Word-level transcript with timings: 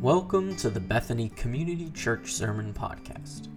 Welcome 0.00 0.56
to 0.56 0.70
the 0.70 0.80
Bethany 0.80 1.28
Community 1.28 1.90
Church 1.90 2.32
Sermon 2.32 2.72
Podcast. 2.72 3.48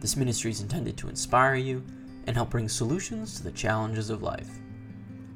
This 0.00 0.16
ministry 0.16 0.50
is 0.50 0.62
intended 0.62 0.96
to 0.96 1.10
inspire 1.10 1.56
you 1.56 1.84
and 2.26 2.34
help 2.34 2.48
bring 2.48 2.66
solutions 2.66 3.36
to 3.36 3.42
the 3.42 3.52
challenges 3.52 4.08
of 4.08 4.22
life. 4.22 4.48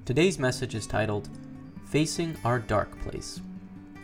Today's 0.06 0.38
message 0.38 0.74
is 0.74 0.86
titled 0.86 1.28
Facing 1.84 2.38
Our 2.42 2.58
Dark 2.58 2.98
Place, 3.02 3.42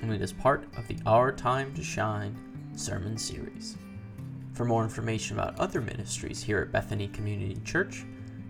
and 0.03 0.12
it 0.12 0.21
is 0.21 0.35
part 0.35 0.69
of 0.76 0.87
the 0.88 0.99
Our 1.06 1.33
Time 1.33 1.72
to 1.72 1.83
Shine 1.83 2.37
sermon 2.76 3.16
series. 3.16 3.78
For 4.53 4.66
more 4.66 4.84
information 4.84 5.38
about 5.38 5.58
other 5.58 5.80
ministries 5.80 6.42
here 6.42 6.58
at 6.58 6.71
Bethany 6.71 7.08
Community 7.08 7.62
Church, 7.64 8.04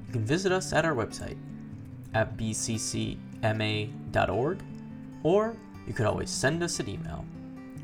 you 0.08 0.12
can 0.12 0.24
visit 0.24 0.50
us 0.50 0.72
at 0.72 0.84
our 0.84 0.96
website 0.96 1.38
at 2.14 2.36
bccma.org, 2.36 3.14
or 5.22 5.56
you 5.86 5.94
could 5.94 6.06
always 6.06 6.30
send 6.30 6.64
us 6.64 6.80
an 6.80 6.88
email 6.88 7.24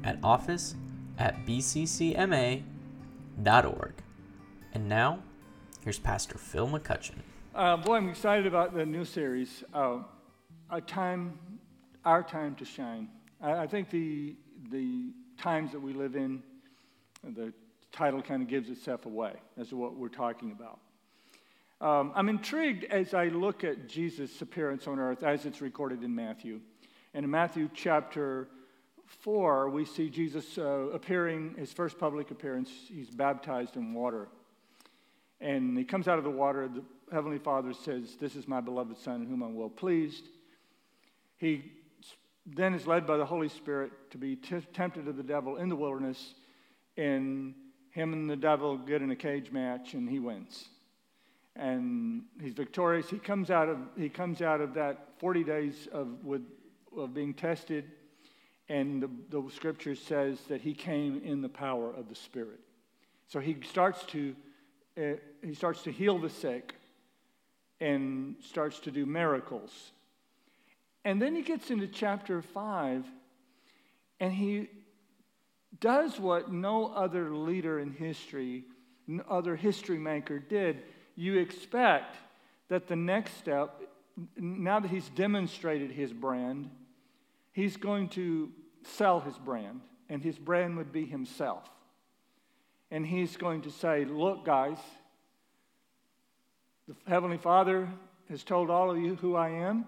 at 0.04 0.18
office 0.22 0.74
at 1.18 1.45
bccma.org. 1.46 2.62
And 4.74 4.88
now, 4.88 5.23
here's 5.82 5.98
Pastor 5.98 6.38
Phil 6.38 6.68
McCutcheon. 6.68 7.16
Uh, 7.54 7.77
boy, 7.77 7.96
I'm 7.96 8.09
excited 8.09 8.46
about 8.46 8.74
the 8.74 8.87
new 8.87 9.04
series, 9.04 9.64
uh, 9.74 9.98
a 10.70 10.80
time, 10.80 11.38
our 12.04 12.23
time 12.23 12.54
to 12.56 12.64
shine. 12.64 13.09
I, 13.40 13.52
I, 13.52 13.66
think 13.66 13.90
the 13.90 14.37
the 14.70 15.12
times 15.40 15.73
that 15.73 15.80
we 15.80 15.92
live 15.92 16.15
in, 16.15 16.42
the 17.24 17.52
title 17.90 18.23
kind 18.23 18.42
of 18.42 18.48
gives 18.48 18.70
itself 18.70 19.06
away 19.06 19.32
as 19.56 19.68
to 19.68 19.76
what 19.76 19.96
we're 19.96 20.09
talking 20.09 20.52
about. 20.52 20.78
Um, 21.80 22.12
I'm 22.15 22.28
intrigued 22.28 22.84
as 22.84 23.15
I 23.15 23.28
look 23.28 23.65
at 23.65 23.88
Jesus' 23.88 24.40
appearance 24.42 24.87
on 24.87 24.98
earth 24.98 25.23
as 25.23 25.46
it's 25.46 25.60
recorded 25.60 26.02
in 26.02 26.15
Matthew. 26.15 26.60
And 27.15 27.24
in 27.24 27.30
Matthew 27.30 27.70
chapter 27.73 28.48
4, 29.08 29.70
we 29.70 29.84
see 29.84 30.10
Jesus 30.10 30.58
uh, 30.58 30.90
appearing, 30.92 31.54
his 31.58 31.72
first 31.72 31.98
public 31.98 32.30
appearance. 32.30 32.70
He's 32.88 33.10
baptized 33.10 33.76
in 33.76 33.95
water. 33.95 34.28
And 35.40 35.76
he 35.76 35.84
comes 35.84 36.09
out 36.09 36.18
of 36.18 36.24
the 36.24 36.30
water. 36.30 36.68
The 36.68 36.82
Heavenly 37.12 37.38
Father 37.38 37.73
says, 37.73 38.16
This 38.20 38.37
is 38.37 38.46
my 38.46 38.60
beloved 38.60 38.98
Son, 38.98 39.26
whom 39.26 39.42
I'm 39.42 39.54
well 39.54 39.70
pleased. 39.70 40.24
He 41.38 41.73
then 42.45 42.74
is 42.74 42.87
led 42.87 43.06
by 43.06 43.16
the 43.16 43.24
Holy 43.24 43.48
Spirit 43.48 43.92
to 44.10 44.18
be 44.18 44.37
t- 44.37 44.60
tempted 44.73 45.09
of 45.09 45.16
the 45.16 45.22
devil 45.22 45.56
in 45.56 45.68
the 45.68 45.76
wilderness. 45.76 46.34
And 46.96 47.54
him 47.90 48.12
and 48.12 48.28
the 48.28 48.37
devil 48.37 48.76
get 48.76 49.00
in 49.00 49.10
a 49.10 49.16
cage 49.16 49.50
match, 49.50 49.95
and 49.95 50.09
he 50.09 50.18
wins. 50.18 50.68
And 51.56 52.24
he's 52.40 52.54
victorious. 52.54 53.09
He 53.09 53.18
comes 53.18 53.50
out 53.50 53.68
of, 53.68 53.78
he 53.96 54.09
comes 54.09 54.43
out 54.43 54.60
of 54.60 54.74
that 54.74 55.09
40 55.18 55.45
days 55.45 55.88
of, 55.93 56.24
with, 56.24 56.43
of 56.96 57.15
being 57.15 57.32
tested 57.32 57.84
and 58.69 59.02
the, 59.02 59.11
the 59.30 59.51
scripture 59.51 59.95
says 59.95 60.38
that 60.49 60.61
he 60.61 60.74
came 60.74 61.23
in 61.24 61.41
the 61.41 61.49
power 61.49 61.91
of 61.91 62.09
the 62.09 62.15
Spirit. 62.15 62.61
So 63.29 63.41
he 63.41 63.57
starts 63.63 64.05
to, 64.06 64.34
uh, 64.97 65.03
he 65.43 65.55
starts 65.55 65.83
to 65.83 65.93
heal 65.93 66.19
the 66.19 66.31
sick 66.31 66.75
and 67.81 68.37
starts 68.41 68.81
to 68.81 68.91
do 68.91 69.06
miracles. 69.06 69.93
And 71.05 71.22
then 71.22 71.34
he 71.34 71.43
gets 71.43 71.71
into 71.71 71.87
chapter 71.87 72.43
5 72.43 73.05
and 74.21 74.33
he 74.33 74.69
does 75.81 76.19
what 76.19 76.53
no 76.53 76.93
other 76.93 77.34
leader 77.34 77.78
in 77.78 77.93
history, 77.93 78.65
no 79.06 79.22
other 79.28 79.56
history 79.56 79.99
maker 79.99 80.39
did. 80.39 80.83
You 81.15 81.39
expect 81.39 82.16
that 82.69 82.89
the 82.89 82.97
next 82.97 83.39
step, 83.39 83.81
now 84.37 84.81
that 84.81 84.91
he's 84.91 85.09
demonstrated 85.11 85.91
his 85.91 86.12
brand, 86.12 86.71
he's 87.53 87.77
going 87.77 88.09
to 88.11 88.50
sell 88.84 89.21
his 89.21 89.37
brand, 89.38 89.81
and 90.09 90.22
his 90.22 90.38
brand 90.38 90.76
would 90.76 90.93
be 90.93 91.04
himself. 91.04 91.69
And 92.91 93.06
he's 93.06 93.37
going 93.37 93.62
to 93.62 93.71
say, 93.71 94.04
Look, 94.04 94.44
guys, 94.44 94.78
the 96.87 96.94
Heavenly 97.06 97.39
Father 97.39 97.89
has 98.31 98.43
told 98.44 98.71
all 98.71 98.91
of 98.91 98.99
you 98.99 99.15
who 99.16 99.37
I 99.37 99.50
am. 99.50 99.84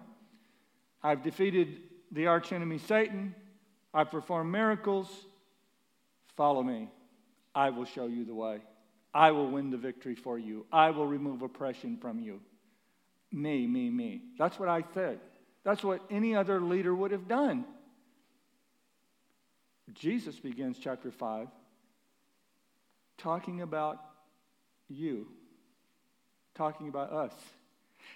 I've 1.03 1.23
defeated 1.23 1.77
the 2.11 2.27
archenemy 2.27 2.77
Satan. 2.77 3.33
I've 3.93 4.11
performed 4.11 4.51
miracles. 4.51 5.09
Follow 6.37 6.63
me. 6.63 6.89
I 7.53 7.69
will 7.71 7.85
show 7.85 8.05
you 8.05 8.23
the 8.23 8.35
way. 8.35 8.59
I 9.13 9.31
will 9.31 9.49
win 9.49 9.71
the 9.71 9.77
victory 9.77 10.15
for 10.15 10.37
you. 10.37 10.65
I 10.71 10.91
will 10.91 11.07
remove 11.07 11.41
oppression 11.41 11.97
from 11.97 12.19
you. 12.19 12.39
Me, 13.31 13.67
me, 13.67 13.89
me. 13.89 14.21
That's 14.37 14.59
what 14.59 14.69
I 14.69 14.83
said. 14.93 15.19
That's 15.63 15.83
what 15.83 16.01
any 16.09 16.35
other 16.35 16.61
leader 16.61 16.93
would 16.95 17.11
have 17.11 17.27
done. 17.27 17.65
Jesus 19.93 20.39
begins 20.39 20.77
chapter 20.79 21.11
5 21.11 21.47
talking 23.17 23.61
about 23.61 23.99
you, 24.89 25.27
talking 26.55 26.87
about 26.87 27.11
us. 27.11 27.33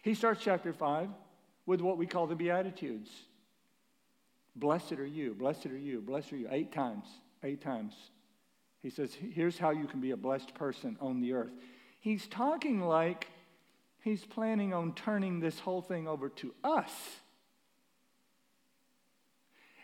He 0.02 0.13
starts 0.16 0.41
chapter 0.44 0.74
5 0.74 1.09
with 1.66 1.81
what 1.81 1.97
we 1.97 2.06
call 2.06 2.28
the 2.28 2.36
Beatitudes. 2.36 3.09
Blessed 4.56 4.94
are 4.94 5.06
you, 5.06 5.34
blessed 5.34 5.68
are 5.68 5.78
you, 5.78 6.02
blessed 6.02 6.34
are 6.34 6.38
you. 6.38 6.47
Eight 6.50 6.72
times, 6.72 7.06
eight 7.44 7.62
times. 7.62 7.94
He 8.81 8.90
says, 8.90 9.13
Here's 9.13 9.57
how 9.57 9.72
you 9.72 9.86
can 9.86 10.00
be 10.00 10.12
a 10.12 10.18
blessed 10.18 10.53
person 10.53 10.97
on 11.02 11.19
the 11.19 11.34
earth. 11.34 11.53
He's 12.00 12.28
talking 12.28 12.81
like 12.81 13.28
he's 14.02 14.24
planning 14.24 14.74
on 14.74 14.94
turning 14.94 15.40
this 15.40 15.59
whole 15.59 15.81
thing 15.81 16.07
over 16.07 16.30
to 16.30 16.53
us. 16.63 16.92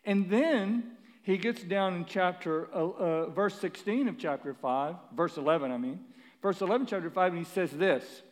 And 0.06 0.29
then 0.29 0.97
he 1.24 1.38
gets 1.38 1.62
down 1.64 1.96
in 1.96 2.06
chapter, 2.06 2.68
uh, 2.74 2.90
uh, 2.90 3.30
verse 3.30 3.59
16 3.59 4.08
of 4.08 4.18
chapter 4.18 4.54
5, 4.54 4.96
verse 5.16 5.38
11, 5.38 5.72
I 5.72 5.78
mean, 5.78 6.00
verse 6.42 6.62
11, 6.62 6.88
chapter 6.88 7.09
5, 7.09 7.34
and 7.34 7.46
he 7.46 7.52
says 7.52 7.72
this 7.72 8.24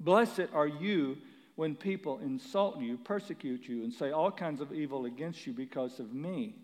Blessed 0.00 0.48
are 0.54 0.66
you 0.66 1.18
when 1.56 1.74
people 1.74 2.18
insult 2.20 2.80
you, 2.80 2.98
persecute 2.98 3.68
you, 3.68 3.82
and 3.82 3.92
say 3.92 4.10
all 4.10 4.30
kinds 4.30 4.60
of 4.60 4.72
evil 4.72 5.04
against 5.04 5.46
you 5.46 5.52
because 5.52 6.00
of 6.00 6.12
me. 6.12 6.54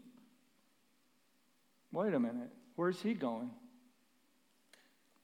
Wait 1.93 2.15
a 2.15 2.21
minute, 2.21 2.51
where's 2.77 3.01
he 3.01 3.13
going? 3.13 3.51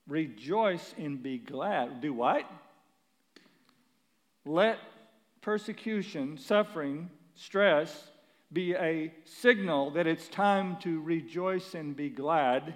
Rejoice 0.06 0.94
and 0.98 1.22
be 1.22 1.38
glad. 1.38 2.00
Do 2.00 2.12
what? 2.12 2.44
Let 4.44 4.78
persecution, 5.42 6.38
suffering, 6.38 7.10
stress, 7.34 8.10
be 8.52 8.74
a 8.74 9.12
signal 9.24 9.90
that 9.90 10.06
it's 10.06 10.28
time 10.28 10.76
to 10.78 11.00
rejoice 11.02 11.74
and 11.74 11.94
be 11.94 12.08
glad 12.08 12.74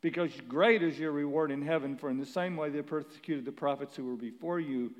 because 0.00 0.32
great 0.48 0.82
is 0.82 0.98
your 0.98 1.12
reward 1.12 1.50
in 1.50 1.62
heaven. 1.62 1.96
For 1.96 2.10
in 2.10 2.18
the 2.18 2.26
same 2.26 2.56
way 2.56 2.70
they 2.70 2.82
persecuted 2.82 3.44
the 3.44 3.52
prophets 3.52 3.94
who 3.94 4.06
were 4.06 4.16
before 4.16 4.58
you, 4.58 4.92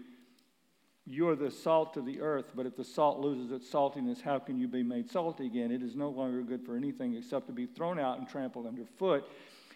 you 1.04 1.28
are 1.28 1.34
the 1.34 1.50
salt 1.50 1.96
of 1.96 2.06
the 2.06 2.20
earth. 2.20 2.52
But 2.54 2.66
if 2.66 2.76
the 2.76 2.84
salt 2.84 3.18
loses 3.18 3.50
its 3.50 3.68
saltiness, 3.68 4.20
how 4.20 4.38
can 4.38 4.58
you 4.58 4.68
be 4.68 4.82
made 4.82 5.10
salty 5.10 5.46
again? 5.46 5.72
It 5.72 5.82
is 5.82 5.96
no 5.96 6.10
longer 6.10 6.42
good 6.42 6.64
for 6.64 6.76
anything 6.76 7.14
except 7.14 7.46
to 7.48 7.52
be 7.52 7.66
thrown 7.66 7.98
out 7.98 8.18
and 8.18 8.28
trampled 8.28 8.66
underfoot. 8.66 9.24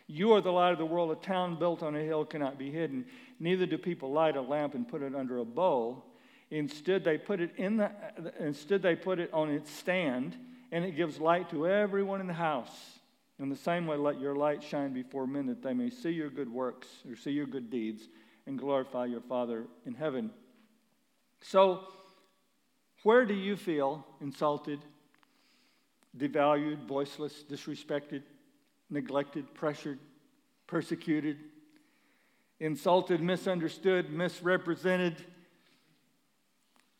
You 0.06 0.32
are 0.34 0.40
the 0.40 0.52
light 0.52 0.70
of 0.70 0.78
the 0.78 0.86
world. 0.86 1.10
A 1.10 1.16
town 1.16 1.58
built 1.58 1.82
on 1.82 1.96
a 1.96 2.00
hill 2.00 2.24
cannot 2.24 2.58
be 2.58 2.70
hidden. 2.70 3.06
Neither 3.40 3.66
do 3.66 3.76
people 3.76 4.12
light 4.12 4.36
a 4.36 4.40
lamp 4.40 4.74
and 4.74 4.86
put 4.86 5.02
it 5.02 5.16
under 5.16 5.38
a 5.38 5.44
bowl 5.44 6.04
Instead, 6.50 7.02
they 7.04 7.18
put 7.18 7.40
it 7.40 7.50
in 7.56 7.76
the, 7.76 7.90
instead 8.38 8.82
they 8.82 8.94
put 8.94 9.18
it 9.18 9.32
on 9.32 9.50
its 9.50 9.70
stand, 9.70 10.36
and 10.70 10.84
it 10.84 10.92
gives 10.92 11.18
light 11.18 11.50
to 11.50 11.66
everyone 11.66 12.20
in 12.20 12.26
the 12.26 12.32
house. 12.32 12.96
In 13.38 13.48
the 13.48 13.56
same 13.56 13.86
way, 13.86 13.96
let 13.96 14.20
your 14.20 14.34
light 14.34 14.62
shine 14.62 14.92
before 14.92 15.26
men 15.26 15.46
that 15.46 15.62
they 15.62 15.74
may 15.74 15.90
see 15.90 16.10
your 16.10 16.30
good 16.30 16.50
works 16.50 16.86
or 17.08 17.16
see 17.16 17.32
your 17.32 17.46
good 17.46 17.70
deeds 17.70 18.08
and 18.46 18.58
glorify 18.58 19.04
your 19.06 19.20
Father 19.20 19.66
in 19.84 19.94
heaven. 19.94 20.30
So, 21.42 21.80
where 23.02 23.26
do 23.26 23.34
you 23.34 23.56
feel 23.56 24.06
insulted, 24.20 24.80
devalued, 26.16 26.86
voiceless, 26.86 27.44
disrespected, 27.48 28.22
neglected, 28.88 29.52
pressured, 29.52 29.98
persecuted, 30.66 31.36
insulted, 32.58 33.20
misunderstood, 33.20 34.10
misrepresented? 34.10 35.16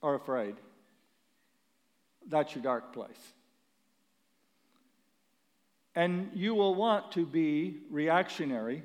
Are 0.07 0.15
afraid. 0.15 0.55
That's 2.29 2.55
your 2.55 2.63
dark 2.63 2.93
place. 2.93 3.19
And 5.95 6.31
you 6.35 6.55
will 6.55 6.75
want 6.75 7.13
to 7.13 7.27
be 7.27 7.79
reactionary. 7.91 8.83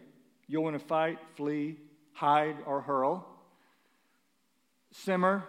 You'll 0.48 0.64
want 0.64 0.80
to 0.80 0.86
fight, 0.86 1.20
flee, 1.36 1.78
hide, 2.14 2.58
or 2.66 2.82
hurl, 2.82 3.28
simmer, 4.92 5.44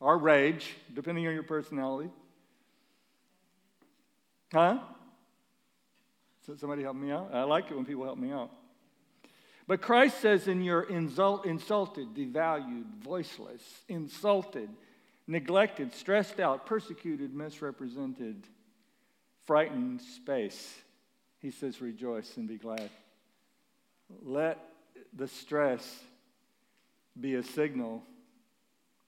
or 0.00 0.18
rage, 0.18 0.74
depending 0.92 1.26
on 1.26 1.34
your 1.34 1.42
personality. 1.42 2.10
Huh? 4.52 4.78
Somebody 6.58 6.82
help 6.82 6.96
me 6.96 7.10
out? 7.10 7.30
I 7.32 7.44
like 7.44 7.70
it 7.70 7.76
when 7.76 7.84
people 7.84 8.04
help 8.04 8.18
me 8.18 8.32
out. 8.32 8.50
But 9.66 9.80
Christ 9.80 10.20
says, 10.20 10.46
in 10.46 10.62
your 10.62 10.82
insult, 10.82 11.46
insulted, 11.46 12.14
devalued, 12.14 12.84
voiceless, 13.02 13.62
insulted, 13.88 14.68
neglected, 15.26 15.92
stressed 15.94 16.40
out, 16.40 16.66
persecuted, 16.66 17.34
misrepresented, 17.34 18.46
frightened 19.46 20.00
space. 20.00 20.74
He 21.40 21.50
says, 21.50 21.80
Rejoice 21.80 22.36
and 22.36 22.48
be 22.48 22.56
glad. 22.56 22.90
Let 24.22 24.58
the 25.12 25.28
stress 25.28 26.02
be 27.18 27.34
a 27.34 27.42
signal 27.42 28.02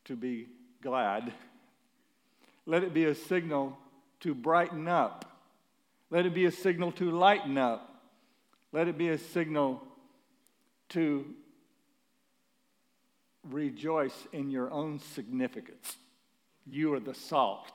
to 0.05 0.17
be 0.17 0.47
glad. 0.83 1.33
Let 2.65 2.83
it 2.83 2.95
be 2.95 3.05
a 3.05 3.15
signal 3.15 3.77
to 4.21 4.35
brighten 4.35 4.89
up. 4.89 5.25
Let 6.11 6.27
it 6.27 6.35
be 6.35 6.47
a 6.47 6.53
signal 6.53 6.93
to 6.93 7.11
lighten 7.11 7.59
up. 7.59 8.03
Let 8.73 8.89
it 8.89 8.97
be 8.97 9.09
a 9.09 9.19
signal 9.19 9.83
to 10.91 11.27
rejoice 13.51 14.27
in 14.33 14.51
your 14.51 14.71
own 14.71 14.99
significance. 14.99 15.97
You 16.69 16.95
are 16.95 17.01
the 17.01 17.15
salt 17.15 17.71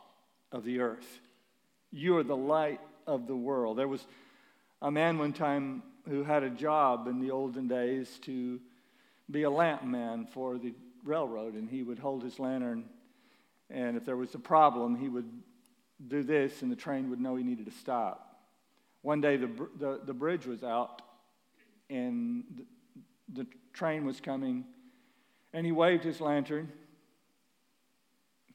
of 0.51 0.63
the 0.63 0.79
earth, 0.79 1.19
you 1.91 2.17
are 2.17 2.23
the 2.23 2.37
light 2.37 2.81
of 3.07 3.27
the 3.27 3.35
world. 3.35 3.77
There 3.77 3.87
was 3.87 4.05
a 4.81 4.91
man 4.91 5.17
one 5.17 5.33
time 5.33 5.83
who 6.07 6.23
had 6.23 6.43
a 6.43 6.49
job 6.49 7.07
in 7.07 7.19
the 7.19 7.31
olden 7.31 7.67
days 7.67 8.19
to 8.23 8.59
be 9.29 9.43
a 9.43 9.49
lamp 9.49 9.83
man 9.83 10.25
for 10.25 10.57
the 10.57 10.73
railroad, 11.03 11.53
and 11.53 11.69
he 11.69 11.83
would 11.83 11.99
hold 11.99 12.23
his 12.23 12.39
lantern, 12.39 12.85
and 13.69 13.95
if 13.95 14.05
there 14.05 14.17
was 14.17 14.35
a 14.35 14.39
problem, 14.39 14.95
he 14.95 15.07
would 15.07 15.29
do 16.07 16.23
this, 16.23 16.61
and 16.61 16.71
the 16.71 16.75
train 16.75 17.09
would 17.09 17.21
know 17.21 17.35
he 17.35 17.43
needed 17.43 17.65
to 17.65 17.71
stop. 17.71 18.41
One 19.03 19.21
day, 19.21 19.37
the, 19.37 19.49
the, 19.79 20.01
the 20.05 20.13
bridge 20.13 20.45
was 20.45 20.63
out, 20.63 21.01
and 21.89 22.43
the, 23.33 23.43
the 23.43 23.47
train 23.73 24.05
was 24.05 24.19
coming, 24.19 24.65
and 25.53 25.65
he 25.65 25.71
waved 25.71 26.03
his 26.03 26.19
lantern. 26.21 26.71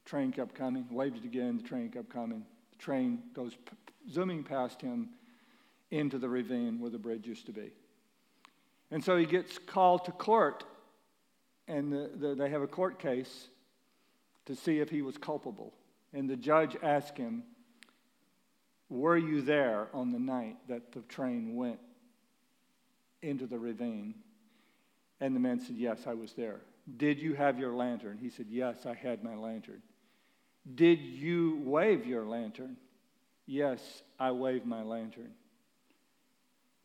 Train 0.06 0.30
kept 0.30 0.54
coming, 0.54 0.86
waved 0.90 1.18
it 1.18 1.24
again, 1.24 1.56
the 1.56 1.64
train 1.64 1.90
kept 1.90 2.08
coming. 2.08 2.44
The 2.70 2.78
train 2.78 3.24
goes 3.34 3.54
p- 3.54 3.76
zooming 4.10 4.44
past 4.44 4.80
him 4.80 5.10
into 5.90 6.16
the 6.18 6.28
ravine 6.28 6.78
where 6.78 6.90
the 6.90 6.98
bridge 6.98 7.26
used 7.26 7.46
to 7.46 7.52
be. 7.52 7.72
And 8.92 9.04
so 9.04 9.16
he 9.16 9.26
gets 9.26 9.58
called 9.58 10.04
to 10.04 10.12
court, 10.12 10.62
and 11.66 11.92
the, 11.92 12.10
the, 12.14 12.34
they 12.36 12.48
have 12.50 12.62
a 12.62 12.68
court 12.68 13.00
case 13.00 13.48
to 14.46 14.54
see 14.54 14.78
if 14.78 14.88
he 14.90 15.02
was 15.02 15.18
culpable. 15.18 15.72
And 16.12 16.30
the 16.30 16.36
judge 16.36 16.76
asked 16.84 17.18
him, 17.18 17.42
Were 18.88 19.18
you 19.18 19.42
there 19.42 19.88
on 19.92 20.12
the 20.12 20.20
night 20.20 20.56
that 20.68 20.92
the 20.92 21.00
train 21.02 21.56
went 21.56 21.80
into 23.22 23.46
the 23.48 23.58
ravine? 23.58 24.14
And 25.20 25.34
the 25.34 25.40
man 25.40 25.58
said, 25.58 25.74
Yes, 25.76 26.06
I 26.06 26.14
was 26.14 26.32
there. 26.34 26.60
Did 26.96 27.18
you 27.18 27.34
have 27.34 27.58
your 27.58 27.72
lantern? 27.72 28.18
He 28.22 28.30
said, 28.30 28.46
Yes, 28.48 28.86
I 28.86 28.94
had 28.94 29.24
my 29.24 29.34
lantern. 29.34 29.82
Did 30.74 31.00
you 31.00 31.60
wave 31.64 32.06
your 32.06 32.24
lantern? 32.24 32.76
Yes, 33.46 34.02
I 34.18 34.32
waved 34.32 34.66
my 34.66 34.82
lantern. 34.82 35.30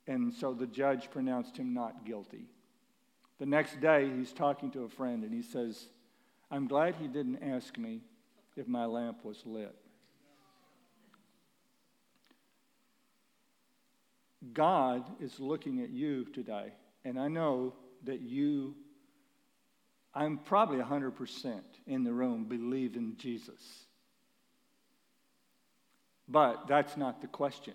And 0.08 0.34
so 0.34 0.54
the 0.54 0.68
judge 0.68 1.10
pronounced 1.10 1.58
him 1.58 1.74
not 1.74 2.06
guilty. 2.06 2.46
The 3.40 3.46
next 3.46 3.82
day, 3.82 4.10
he's 4.16 4.34
talking 4.34 4.70
to 4.72 4.84
a 4.84 4.90
friend 4.90 5.24
and 5.24 5.34
he 5.34 5.42
says, 5.42 5.88
I'm 6.52 6.68
glad 6.68 6.96
he 6.96 7.08
didn't 7.08 7.42
ask 7.42 7.78
me 7.78 8.02
if 8.56 8.68
my 8.68 8.86
lamp 8.86 9.24
was 9.24 9.42
lit. 9.46 9.76
God 14.54 15.04
is 15.20 15.40
looking 15.40 15.82
at 15.82 15.90
you 15.92 16.26
today, 16.26 16.74
and 17.06 17.20
I 17.20 17.28
know 17.28 17.74
that 18.04 18.22
you, 18.22 18.76
I'm 20.14 20.40
probably 20.40 20.80
100% 20.80 21.62
in 21.92 22.04
the 22.04 22.14
room, 22.14 22.46
believe 22.46 22.96
in 22.96 23.18
Jesus. 23.18 23.62
But 26.28 26.68
that's 26.68 26.96
not 26.96 27.22
the 27.22 27.28
question. 27.28 27.74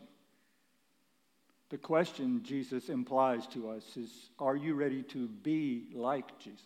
The 1.68 1.78
question 1.78 2.42
Jesus 2.42 2.88
implies 2.88 3.46
to 3.48 3.70
us 3.70 3.84
is 3.96 4.10
Are 4.38 4.56
you 4.56 4.74
ready 4.74 5.02
to 5.04 5.28
be 5.28 5.88
like 5.92 6.38
Jesus? 6.38 6.60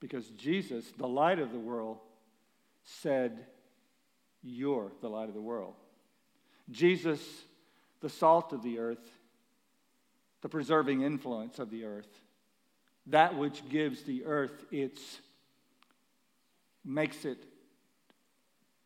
Because 0.00 0.28
Jesus, 0.30 0.84
the 0.96 1.08
light 1.08 1.38
of 1.38 1.52
the 1.52 1.58
world, 1.58 1.98
said, 2.84 3.46
You're 4.42 4.92
the 5.00 5.08
light 5.08 5.28
of 5.28 5.34
the 5.34 5.40
world. 5.40 5.74
Jesus, 6.70 7.20
the 8.00 8.08
salt 8.08 8.52
of 8.52 8.62
the 8.62 8.78
earth, 8.78 9.10
the 10.42 10.48
preserving 10.48 11.02
influence 11.02 11.58
of 11.58 11.70
the 11.70 11.84
earth, 11.84 12.08
that 13.06 13.36
which 13.36 13.68
gives 13.68 14.02
the 14.02 14.24
earth 14.24 14.64
its, 14.70 15.20
makes 16.88 17.24
it 17.24 17.44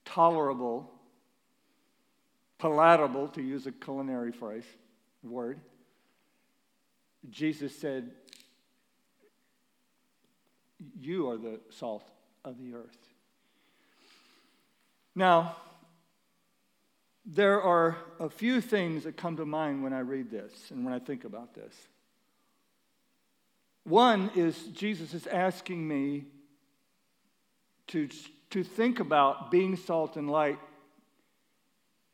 tolerable 0.05 0.93
palatable, 2.63 3.27
to 3.27 3.43
use 3.43 3.67
a 3.67 3.73
culinary 3.73 4.31
phrase, 4.31 4.65
word. 5.25 5.59
Jesus 7.29 7.77
said, 7.77 8.13
You 11.01 11.29
are 11.31 11.37
the 11.37 11.59
salt 11.71 12.09
of 12.45 12.59
the 12.59 12.75
earth. 12.75 12.97
Now, 15.17 15.57
there 17.27 17.61
are 17.61 17.97
a 18.21 18.31
few 18.31 18.61
things 18.61 19.03
that 19.05 19.17
come 19.17 19.37
to 19.39 19.45
mind 19.45 19.83
when 19.83 19.93
I 19.93 20.01
read 20.01 20.31
this 20.31 20.53
and 20.71 20.85
when 20.85 20.95
I 20.95 21.01
think 21.01 21.25
about 21.25 21.55
this. 21.55 21.75
One 23.83 24.31
is 24.37 24.57
Jesus 24.69 25.15
is 25.15 25.27
asking 25.27 25.87
me 25.87 26.27
to, 27.89 28.09
to 28.51 28.63
think 28.65 29.01
about 29.01 29.51
being 29.51 29.77
salt 29.77 30.17
and 30.17 30.31
light 30.31 30.59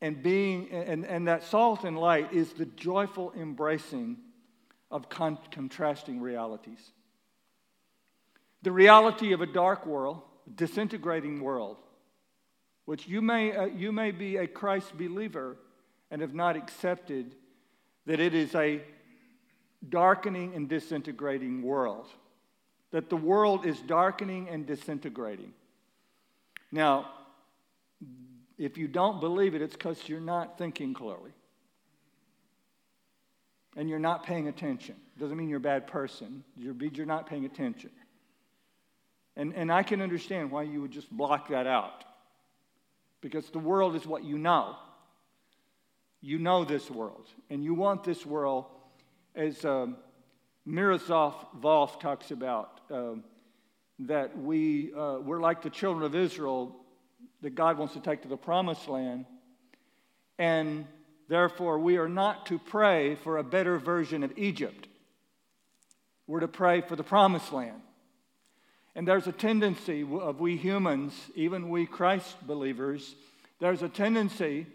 and 0.00 0.22
being 0.22 0.70
and, 0.70 1.04
and 1.04 1.26
that 1.26 1.42
salt 1.42 1.84
and 1.84 1.98
light 1.98 2.32
is 2.32 2.52
the 2.52 2.66
joyful 2.66 3.32
embracing 3.36 4.16
of 4.90 5.08
con- 5.08 5.38
contrasting 5.50 6.20
realities. 6.20 6.92
The 8.62 8.72
reality 8.72 9.32
of 9.32 9.40
a 9.40 9.46
dark 9.46 9.86
world 9.86 10.22
disintegrating 10.54 11.40
world 11.40 11.76
which 12.88 13.06
you 13.06 13.20
may, 13.20 13.54
uh, 13.54 13.66
you 13.66 13.92
may 13.92 14.10
be 14.10 14.38
a 14.38 14.46
christ 14.46 14.96
believer 14.96 15.58
and 16.10 16.22
have 16.22 16.32
not 16.32 16.56
accepted 16.56 17.34
that 18.06 18.18
it 18.18 18.32
is 18.32 18.54
a 18.54 18.80
darkening 19.90 20.54
and 20.54 20.70
disintegrating 20.70 21.60
world 21.60 22.06
that 22.90 23.10
the 23.10 23.16
world 23.16 23.66
is 23.66 23.78
darkening 23.80 24.48
and 24.48 24.66
disintegrating 24.66 25.52
now 26.72 27.08
if 28.58 28.76
you 28.76 28.88
don't 28.88 29.20
believe 29.20 29.54
it, 29.54 29.62
it's 29.62 29.74
because 29.74 30.08
you're 30.08 30.20
not 30.20 30.58
thinking 30.58 30.92
clearly. 30.92 31.30
And 33.76 33.88
you're 33.88 34.00
not 34.00 34.24
paying 34.24 34.48
attention. 34.48 34.96
Doesn't 35.18 35.36
mean 35.36 35.48
you're 35.48 35.58
a 35.58 35.60
bad 35.60 35.86
person. 35.86 36.42
You're, 36.56 36.74
you're 36.74 37.06
not 37.06 37.28
paying 37.28 37.44
attention. 37.44 37.90
And, 39.36 39.54
and 39.54 39.70
I 39.70 39.84
can 39.84 40.02
understand 40.02 40.50
why 40.50 40.64
you 40.64 40.82
would 40.82 40.90
just 40.90 41.10
block 41.16 41.48
that 41.48 41.68
out. 41.68 42.04
Because 43.20 43.48
the 43.50 43.60
world 43.60 43.94
is 43.94 44.04
what 44.04 44.24
you 44.24 44.36
know. 44.36 44.74
You 46.20 46.40
know 46.40 46.64
this 46.64 46.90
world. 46.90 47.28
And 47.50 47.62
you 47.62 47.74
want 47.74 48.02
this 48.02 48.26
world, 48.26 48.66
as 49.36 49.64
um, 49.64 49.96
Miroslav 50.66 51.34
Volf 51.60 52.00
talks 52.00 52.32
about, 52.32 52.77
um, 52.90 53.24
that 54.00 54.38
we, 54.38 54.92
uh, 54.94 55.18
we're 55.18 55.40
like 55.40 55.62
the 55.62 55.70
children 55.70 56.04
of 56.04 56.14
Israel 56.14 56.76
that 57.42 57.54
God 57.54 57.78
wants 57.78 57.94
to 57.94 58.00
take 58.00 58.22
to 58.22 58.28
the 58.28 58.36
promised 58.36 58.88
land. 58.88 59.26
And 60.38 60.86
therefore, 61.28 61.78
we 61.78 61.96
are 61.96 62.08
not 62.08 62.46
to 62.46 62.58
pray 62.58 63.16
for 63.16 63.38
a 63.38 63.44
better 63.44 63.78
version 63.78 64.22
of 64.22 64.36
Egypt. 64.36 64.88
We're 66.26 66.40
to 66.40 66.48
pray 66.48 66.80
for 66.80 66.96
the 66.96 67.04
promised 67.04 67.52
land. 67.52 67.80
And 68.94 69.06
there's 69.06 69.26
a 69.26 69.32
tendency 69.32 70.02
of 70.02 70.40
we 70.40 70.56
humans, 70.56 71.14
even 71.34 71.68
we 71.68 71.86
Christ 71.86 72.36
believers, 72.46 73.14
there's 73.60 73.82
a 73.82 73.88
tendency 73.88 74.66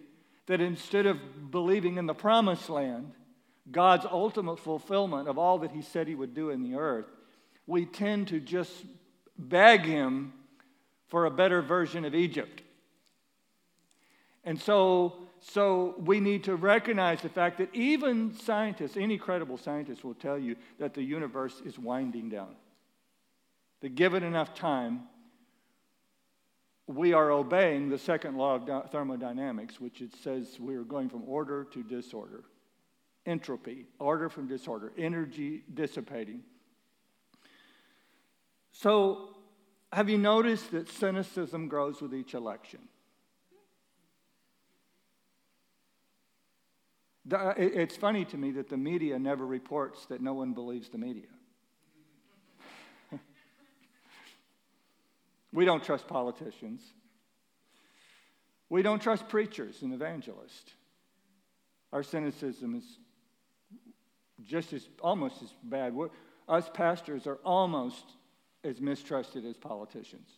that 0.47 0.61
instead 0.61 1.05
of 1.05 1.51
believing 1.51 1.97
in 1.97 2.05
the 2.05 2.13
promised 2.13 2.69
land, 2.69 3.11
God's 3.71 4.05
ultimate 4.05 4.59
fulfillment 4.59 5.29
of 5.29 5.37
all 5.37 5.59
that 5.59 5.71
He 5.71 5.81
said 5.81 6.07
He 6.07 6.15
would 6.15 6.33
do 6.33 6.49
in 6.49 6.63
the 6.63 6.75
earth, 6.75 7.05
we 7.67 7.85
tend 7.85 8.27
to 8.29 8.39
just 8.39 8.71
beg 9.37 9.81
Him 9.81 10.33
for 11.07 11.25
a 11.25 11.31
better 11.31 11.61
version 11.61 12.05
of 12.05 12.15
Egypt. 12.15 12.61
And 14.43 14.59
so, 14.59 15.13
so 15.39 15.95
we 15.99 16.19
need 16.19 16.43
to 16.45 16.55
recognize 16.55 17.21
the 17.21 17.29
fact 17.29 17.57
that 17.59 17.73
even 17.73 18.35
scientists, 18.35 18.97
any 18.97 19.17
credible 19.17 19.57
scientist 19.57 20.03
will 20.03 20.15
tell 20.15 20.37
you 20.37 20.55
that 20.79 20.93
the 20.93 21.03
universe 21.03 21.61
is 21.65 21.79
winding 21.79 22.29
down. 22.29 22.55
That 23.81 23.95
given 23.95 24.23
enough 24.23 24.53
time, 24.53 25.03
we 26.87 27.13
are 27.13 27.31
obeying 27.31 27.89
the 27.89 27.97
second 27.97 28.35
law 28.35 28.55
of 28.55 28.91
thermodynamics, 28.91 29.79
which 29.79 30.01
it 30.01 30.13
says 30.21 30.59
we 30.59 30.75
are 30.75 30.83
going 30.83 31.09
from 31.09 31.23
order 31.27 31.63
to 31.71 31.83
disorder. 31.83 32.43
Entropy, 33.25 33.85
order 33.99 34.27
from 34.27 34.47
disorder, 34.47 34.91
energy 34.97 35.63
dissipating. 35.73 36.41
So 38.73 39.29
have 39.91 40.09
you 40.09 40.17
noticed 40.17 40.71
that 40.71 40.89
cynicism 40.89 41.67
grows 41.69 42.01
with 42.01 42.13
each 42.13 42.33
election? 42.33 42.79
Uh, 47.31 47.53
it's 47.55 47.95
funny 47.95 48.25
to 48.25 48.35
me 48.35 48.51
that 48.51 48.67
the 48.67 48.75
media 48.75 49.17
never 49.17 49.45
reports 49.45 50.05
that 50.07 50.21
no 50.21 50.33
one 50.33 50.53
believes 50.53 50.89
the 50.89 50.97
media. 50.97 51.27
we 55.53 55.63
don't 55.63 55.81
trust 55.83 56.05
politicians. 56.07 56.81
We 58.69 58.81
don't 58.81 59.01
trust 59.01 59.29
preachers 59.29 59.83
and 59.83 59.93
evangelists. 59.93 60.73
Our 61.93 62.03
cynicism 62.03 62.75
is 62.75 62.97
just 64.43 64.73
as 64.73 64.89
almost 65.01 65.41
as 65.43 65.53
bad. 65.63 65.93
We're, 65.93 66.09
us 66.49 66.69
pastors 66.73 67.25
are 67.27 67.37
almost 67.45 68.03
as 68.63 68.79
mistrusted 68.79 69.45
as 69.45 69.57
politicians. 69.57 70.29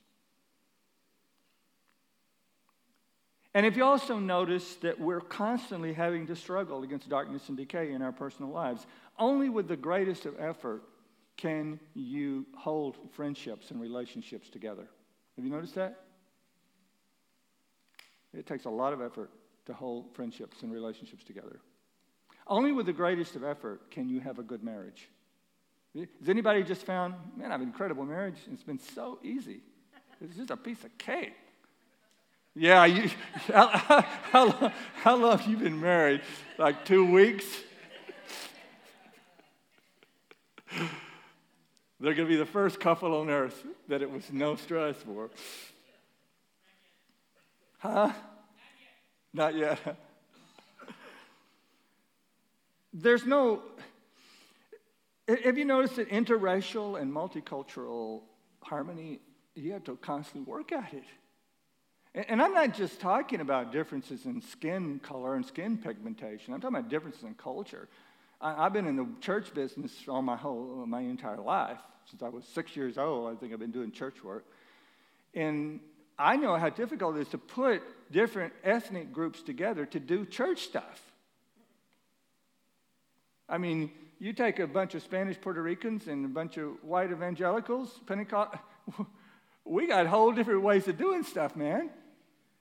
And 3.54 3.66
if 3.66 3.78
you 3.78 3.86
also 3.86 4.20
notice 4.20 4.76
that 4.78 5.00
we're 5.00 5.22
constantly 5.22 5.94
having 5.94 6.28
to 6.28 6.36
struggle 6.36 6.84
against 6.84 7.08
darkness 7.08 7.48
and 7.48 7.56
decay 7.56 7.94
in 7.94 8.02
our 8.02 8.12
personal 8.12 8.52
lives, 8.52 8.86
only 9.18 9.48
with 9.48 9.70
the 9.70 9.78
greatest 9.78 10.26
of 10.26 10.38
effort 10.40 10.84
can 11.38 11.80
you 11.94 12.46
hold 12.58 12.98
friendships 13.14 13.72
and 13.72 13.80
relationships 13.80 14.50
together. 14.50 14.88
Have 15.38 15.46
you 15.46 15.52
noticed 15.52 15.76
that? 15.76 16.02
It 18.34 18.46
takes 18.46 18.66
a 18.66 18.70
lot 18.70 18.92
of 18.92 19.02
effort 19.02 19.32
to 19.68 19.74
hold 19.74 20.14
friendships 20.14 20.62
and 20.62 20.72
relationships 20.72 21.24
together. 21.24 21.60
Only 22.48 22.74
with 22.74 22.86
the 22.86 22.94
greatest 22.94 23.38
of 23.38 23.44
effort 23.44 23.90
can 23.90 24.10
you 24.10 24.20
have 24.20 24.38
a 24.38 24.44
good 24.44 24.64
marriage. 24.64 25.10
Has 25.96 26.30
anybody 26.30 26.64
just 26.64 26.86
found, 26.86 27.16
man, 27.38 27.48
I 27.48 27.54
have 27.54 27.62
an 27.62 27.68
incredible 27.68 28.06
marriage? 28.06 28.36
It's 28.52 28.64
been 28.64 28.80
so 28.80 29.20
easy. 29.24 29.62
It's 30.20 30.36
just 30.36 30.52
a 30.52 30.58
piece 30.58 30.84
of 30.84 30.98
cake. 30.98 31.34
Yeah, 32.54 32.86
you, 32.86 33.10
how, 33.48 33.68
how, 33.68 34.46
long, 34.46 34.72
how 34.96 35.16
long 35.16 35.38
have 35.38 35.50
you 35.50 35.58
been 35.58 35.80
married? 35.80 36.22
Like 36.58 36.86
two 36.86 37.10
weeks? 37.10 37.46
They're 42.00 42.14
going 42.14 42.28
to 42.28 42.34
be 42.34 42.36
the 42.36 42.46
first 42.46 42.80
couple 42.80 43.16
on 43.20 43.30
earth 43.30 43.66
that 43.88 44.02
it 44.02 44.12
was 44.12 44.32
no 44.32 44.58
stress 44.58 44.98
for. 44.98 45.30
Huh? 47.80 48.12
Not 49.34 49.56
yet. 49.56 49.80
There's 52.94 53.26
no. 53.26 53.62
Have 55.28 55.58
you 55.58 55.66
noticed 55.66 55.96
that 55.96 56.10
interracial 56.10 57.00
and 57.02 57.12
multicultural 57.12 58.22
harmony, 58.62 59.20
you 59.56 59.74
have 59.74 59.84
to 59.86 59.96
constantly 59.98 60.50
work 60.50 60.72
at 60.72 60.94
it? 60.94 61.04
And 62.30 62.42
I'm 62.42 62.54
not 62.54 62.74
just 62.74 63.02
talking 63.02 63.42
about 63.42 63.72
differences 63.72 64.26
in 64.26 64.42
skin 64.42 65.00
color 65.00 65.36
and 65.36 65.46
skin 65.46 65.78
pigmentation. 65.78 66.54
I'm 66.54 66.62
talking 66.62 66.78
about 66.78 66.90
differences 66.90 67.24
in 67.24 67.34
culture. 67.34 67.90
I've 68.40 68.72
been 68.72 68.88
in 68.88 68.96
the 68.96 69.08
church 69.20 69.54
business 69.54 69.92
all 70.08 70.22
my 70.22 70.36
whole 70.36 70.86
my 70.86 71.02
entire 71.02 71.42
life. 71.42 71.80
Since 72.10 72.22
I 72.22 72.30
was 72.30 72.46
six 72.46 72.76
years 72.76 72.98
old, 72.98 73.36
I 73.36 73.40
think 73.40 73.52
I've 73.52 73.60
been 73.60 73.72
doing 73.72 73.92
church 73.92 74.24
work. 74.24 74.46
And 75.34 75.80
I 76.18 76.38
know 76.38 76.56
how 76.56 76.70
difficult 76.70 77.18
it 77.18 77.22
is 77.22 77.28
to 77.30 77.38
put 77.38 77.82
different 78.12 78.54
ethnic 78.64 79.12
groups 79.12 79.42
together 79.42 79.86
to 79.88 80.00
do 80.00 80.26
church 80.26 80.62
stuff. 80.62 81.02
I 83.50 83.58
mean, 83.58 83.92
you 84.20 84.34
take 84.34 84.60
a 84.60 84.68
bunch 84.68 84.96
of 84.96 85.04
Spanish 85.04 85.40
Puerto 85.40 85.62
Ricans 85.62 86.08
and 86.08 86.26
a 86.26 86.30
bunch 86.30 86.58
of 86.58 86.84
white 86.84 87.12
evangelicals, 87.12 88.00
Pentecost, 88.06 88.58
we 89.66 89.88
got 89.88 90.08
whole 90.08 90.32
different 90.32 90.62
ways 90.62 90.88
of 90.88 90.98
doing 90.98 91.24
stuff, 91.24 91.56
man. 91.56 91.90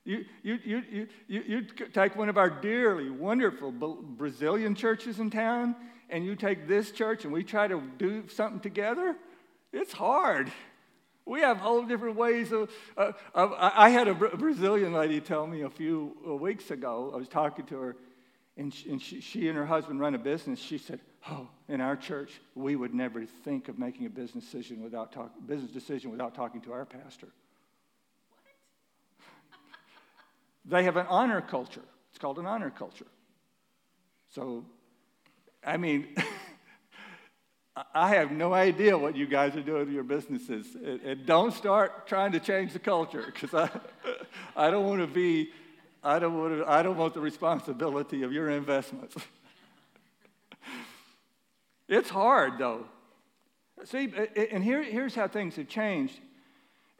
You, 0.04 0.24
you, 0.42 0.58
you, 0.64 0.82
you, 0.90 1.08
you, 1.28 1.42
you 1.46 1.62
take 1.92 2.14
one 2.14 2.28
of 2.28 2.36
our 2.36 2.50
dearly 2.50 3.08
wonderful 3.08 3.72
Brazilian 3.72 4.74
churches 4.74 5.18
in 5.18 5.30
town, 5.30 5.74
and 6.10 6.24
you 6.24 6.36
take 6.36 6.68
this 6.68 6.90
church, 6.90 7.24
and 7.24 7.32
we 7.32 7.42
try 7.42 7.66
to 7.66 7.82
do 7.96 8.28
something 8.28 8.60
together. 8.60 9.16
It's 9.72 9.92
hard. 9.92 10.52
We 11.26 11.40
have 11.40 11.56
whole 11.56 11.84
different 11.84 12.16
ways 12.16 12.52
of. 12.52 12.70
Uh, 12.98 13.12
of 13.34 13.54
I 13.58 13.88
had 13.88 14.08
a 14.08 14.14
Brazilian 14.14 14.92
lady 14.92 15.20
tell 15.20 15.46
me 15.46 15.62
a 15.62 15.70
few 15.70 16.14
weeks 16.38 16.70
ago. 16.70 17.10
I 17.14 17.16
was 17.16 17.28
talking 17.28 17.64
to 17.66 17.76
her, 17.78 17.96
and 18.56 18.72
she, 18.72 18.90
and 18.90 19.02
she, 19.02 19.20
she 19.20 19.48
and 19.48 19.56
her 19.56 19.66
husband 19.66 19.98
run 20.00 20.14
a 20.14 20.18
business. 20.18 20.60
She 20.60 20.78
said, 20.78 21.00
"Oh, 21.28 21.48
in 21.68 21.80
our 21.80 21.96
church, 21.96 22.40
we 22.54 22.76
would 22.76 22.94
never 22.94 23.26
think 23.26 23.68
of 23.68 23.78
making 23.78 24.06
a 24.06 24.10
business 24.10 24.44
decision 24.44 24.82
without 24.82 25.12
talk, 25.12 25.32
business 25.46 25.70
decision 25.70 26.10
without 26.10 26.34
talking 26.34 26.60
to 26.62 26.72
our 26.72 26.84
pastor." 26.84 27.28
They 30.64 30.84
have 30.84 30.96
an 30.96 31.06
honor 31.08 31.40
culture. 31.40 31.82
It's 32.10 32.18
called 32.18 32.38
an 32.38 32.46
honor 32.46 32.70
culture. 32.70 33.06
So, 34.34 34.64
I 35.64 35.76
mean, 35.76 36.16
I 37.94 38.10
have 38.10 38.30
no 38.30 38.54
idea 38.54 38.96
what 38.96 39.16
you 39.16 39.26
guys 39.26 39.56
are 39.56 39.62
doing 39.62 39.80
with 39.80 39.90
your 39.90 40.04
businesses. 40.04 40.74
And, 40.74 41.00
and 41.00 41.26
don't 41.26 41.52
start 41.52 42.06
trying 42.06 42.32
to 42.32 42.40
change 42.40 42.72
the 42.72 42.78
culture 42.78 43.24
because 43.26 43.52
I, 43.52 43.68
I 44.56 44.70
don't 44.70 44.86
want 44.86 45.00
to 45.00 45.06
be, 45.06 45.50
I 46.04 46.18
don't 46.18 46.38
want 46.38 46.58
to, 46.58 46.70
I 46.70 46.82
don't 46.82 46.98
want 46.98 47.14
the 47.14 47.20
responsibility 47.20 48.22
of 48.22 48.32
your 48.32 48.50
investments. 48.50 49.16
it's 51.88 52.10
hard 52.10 52.58
though. 52.58 52.84
See, 53.84 54.12
and 54.52 54.62
here, 54.62 54.82
here's 54.82 55.14
how 55.14 55.26
things 55.28 55.56
have 55.56 55.68
changed. 55.68 56.20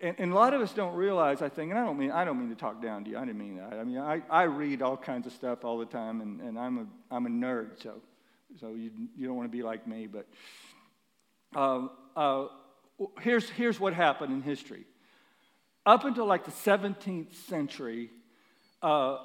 And, 0.01 0.17
and, 0.19 0.33
a 0.33 0.35
lot 0.35 0.55
of 0.55 0.61
us 0.61 0.73
don't 0.73 0.95
realize, 0.95 1.41
I 1.41 1.49
think, 1.49 1.71
and 1.71 1.79
I 1.79 1.85
don't 1.85 1.97
mean, 1.97 2.11
I 2.11 2.25
don't 2.25 2.39
mean 2.39 2.49
to 2.49 2.57
talk 2.57 2.83
down 2.83 3.05
to 3.05 3.11
you. 3.11 3.17
I 3.17 3.21
didn't 3.21 3.39
mean 3.39 3.57
that. 3.57 3.75
I 3.75 3.85
mean, 3.85 3.99
I, 3.99 4.23
I 4.29 4.43
read 4.43 4.83
all 4.83 4.97
kinds 4.97 5.27
of 5.27 5.33
stuff 5.33 5.65
all 5.65 5.79
the 5.79 5.87
time, 5.87 6.21
and, 6.21 6.41
and 6.41 6.59
I'm, 6.59 6.79
a, 6.79 7.15
I'm 7.15 7.27
a 7.27 7.31
nerd, 7.31 7.81
so, 7.81 8.03
so 8.61 8.71
you, 8.71 8.91
you 9.17 9.27
don't 9.27 9.37
want 9.37 9.51
to 9.51 9.57
be 9.57 9.63
like 9.63 9.87
me. 9.87 10.09
But 10.09 10.27
uh, 11.55 11.87
uh, 12.17 12.49
here's, 13.21 13.49
here's 13.51 13.79
what 13.79 13.95
happened 13.95 14.33
in 14.33 14.43
history. 14.43 14.85
Up 15.87 16.05
until 16.05 16.27
like 16.27 16.45
the 16.45 16.51
17th 16.51 17.35
century, 17.47 18.11
uh, 18.85 19.19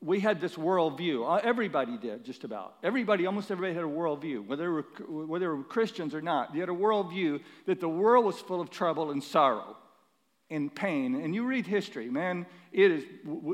we 0.00 0.18
had 0.18 0.40
this 0.40 0.56
worldview. 0.56 1.30
Uh, 1.30 1.40
everybody 1.44 1.96
did, 1.96 2.24
just 2.24 2.42
about. 2.42 2.74
Everybody, 2.82 3.24
almost 3.24 3.52
everybody 3.52 3.72
had 3.72 3.84
a 3.84 3.86
worldview, 3.86 4.44
whether 4.44 4.64
they, 4.64 4.68
were, 4.68 5.26
whether 5.26 5.44
they 5.44 5.48
were 5.48 5.62
Christians 5.62 6.12
or 6.12 6.20
not. 6.20 6.52
They 6.52 6.58
had 6.58 6.68
a 6.68 6.72
worldview 6.72 7.40
that 7.66 7.80
the 7.80 7.88
world 7.88 8.24
was 8.24 8.38
full 8.40 8.60
of 8.60 8.68
trouble 8.68 9.12
and 9.12 9.22
sorrow 9.22 9.76
and 10.50 10.74
pain. 10.74 11.14
And 11.14 11.34
you 11.34 11.46
read 11.46 11.66
history, 11.66 12.10
man, 12.10 12.46
it 12.72 12.90
is, 12.90 13.04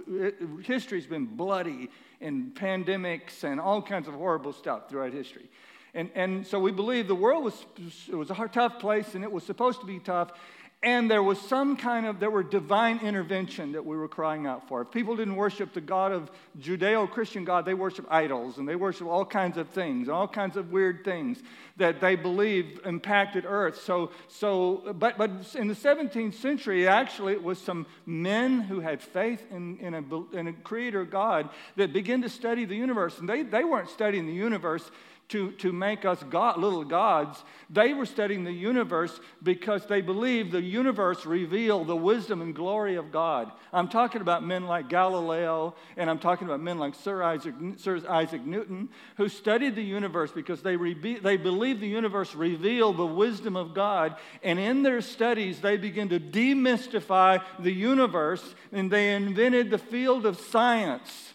it, 0.08 0.36
history's 0.64 1.06
been 1.06 1.26
bloody 1.26 1.90
and 2.22 2.54
pandemics 2.54 3.44
and 3.44 3.60
all 3.60 3.82
kinds 3.82 4.08
of 4.08 4.14
horrible 4.14 4.54
stuff 4.54 4.88
throughout 4.88 5.12
history. 5.12 5.50
And, 5.92 6.10
and 6.14 6.46
so 6.46 6.58
we 6.58 6.72
believe 6.72 7.08
the 7.08 7.14
world 7.14 7.44
was, 7.44 7.66
was 8.10 8.30
a 8.30 8.50
tough 8.50 8.78
place 8.78 9.14
and 9.14 9.22
it 9.22 9.30
was 9.30 9.44
supposed 9.44 9.80
to 9.80 9.86
be 9.86 9.98
tough 9.98 10.32
and 10.82 11.10
there 11.10 11.24
was 11.24 11.40
some 11.40 11.76
kind 11.76 12.06
of 12.06 12.20
there 12.20 12.30
were 12.30 12.44
divine 12.44 13.00
intervention 13.00 13.72
that 13.72 13.84
we 13.84 13.96
were 13.96 14.06
crying 14.06 14.46
out 14.46 14.68
for. 14.68 14.82
If 14.82 14.92
people 14.92 15.16
didn't 15.16 15.34
worship 15.34 15.72
the 15.72 15.80
god 15.80 16.12
of 16.12 16.30
judeo-christian 16.60 17.44
god 17.44 17.64
they 17.64 17.74
worship 17.74 18.06
idols 18.08 18.58
and 18.58 18.68
they 18.68 18.76
worship 18.76 19.08
all 19.08 19.24
kinds 19.24 19.56
of 19.56 19.68
things 19.70 20.08
all 20.08 20.28
kinds 20.28 20.56
of 20.56 20.70
weird 20.70 21.04
things 21.04 21.42
that 21.78 22.00
they 22.00 22.14
believe 22.14 22.80
impacted 22.84 23.44
earth. 23.44 23.80
So 23.82 24.12
so 24.28 24.94
but 24.98 25.18
but 25.18 25.30
in 25.56 25.66
the 25.66 25.74
17th 25.74 26.34
century 26.34 26.86
actually 26.86 27.32
it 27.32 27.42
was 27.42 27.58
some 27.58 27.84
men 28.06 28.60
who 28.60 28.78
had 28.78 29.02
faith 29.02 29.44
in, 29.50 29.78
in, 29.78 29.94
a, 29.94 30.36
in 30.36 30.46
a 30.46 30.52
creator 30.52 31.04
god 31.04 31.50
that 31.74 31.92
began 31.92 32.22
to 32.22 32.28
study 32.28 32.64
the 32.64 32.76
universe. 32.76 33.18
And 33.18 33.28
they, 33.28 33.42
they 33.42 33.64
weren't 33.64 33.90
studying 33.90 34.26
the 34.26 34.32
universe 34.32 34.88
to, 35.28 35.52
to 35.52 35.72
make 35.72 36.04
us 36.04 36.22
God, 36.30 36.58
little 36.58 36.84
gods. 36.84 37.42
They 37.68 37.92
were 37.92 38.06
studying 38.06 38.44
the 38.44 38.52
universe 38.52 39.20
because 39.42 39.84
they 39.84 40.00
believed 40.00 40.52
the 40.52 40.62
universe 40.62 41.26
revealed 41.26 41.86
the 41.86 41.96
wisdom 41.96 42.40
and 42.40 42.54
glory 42.54 42.96
of 42.96 43.12
God. 43.12 43.52
I'm 43.72 43.88
talking 43.88 44.22
about 44.22 44.42
men 44.42 44.66
like 44.66 44.88
Galileo, 44.88 45.74
and 45.96 46.08
I'm 46.08 46.18
talking 46.18 46.46
about 46.46 46.60
men 46.60 46.78
like 46.78 46.94
Sir 46.94 47.22
Isaac, 47.22 47.54
Sir 47.76 48.02
Isaac 48.08 48.44
Newton, 48.44 48.88
who 49.18 49.28
studied 49.28 49.76
the 49.76 49.82
universe 49.82 50.32
because 50.32 50.62
they, 50.62 50.76
they 50.76 51.36
believed 51.36 51.80
the 51.80 51.88
universe 51.88 52.34
revealed 52.34 52.96
the 52.96 53.06
wisdom 53.06 53.54
of 53.54 53.74
God. 53.74 54.16
And 54.42 54.58
in 54.58 54.82
their 54.82 55.02
studies, 55.02 55.60
they 55.60 55.76
began 55.76 56.08
to 56.08 56.20
demystify 56.20 57.44
the 57.58 57.72
universe, 57.72 58.54
and 58.72 58.90
they 58.90 59.14
invented 59.14 59.70
the 59.70 59.78
field 59.78 60.24
of 60.24 60.40
science. 60.40 61.34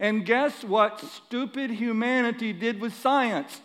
And 0.00 0.26
guess 0.26 0.64
what 0.64 1.00
stupid 1.00 1.70
humanity 1.70 2.52
did 2.52 2.80
with 2.80 2.94
science? 2.94 3.60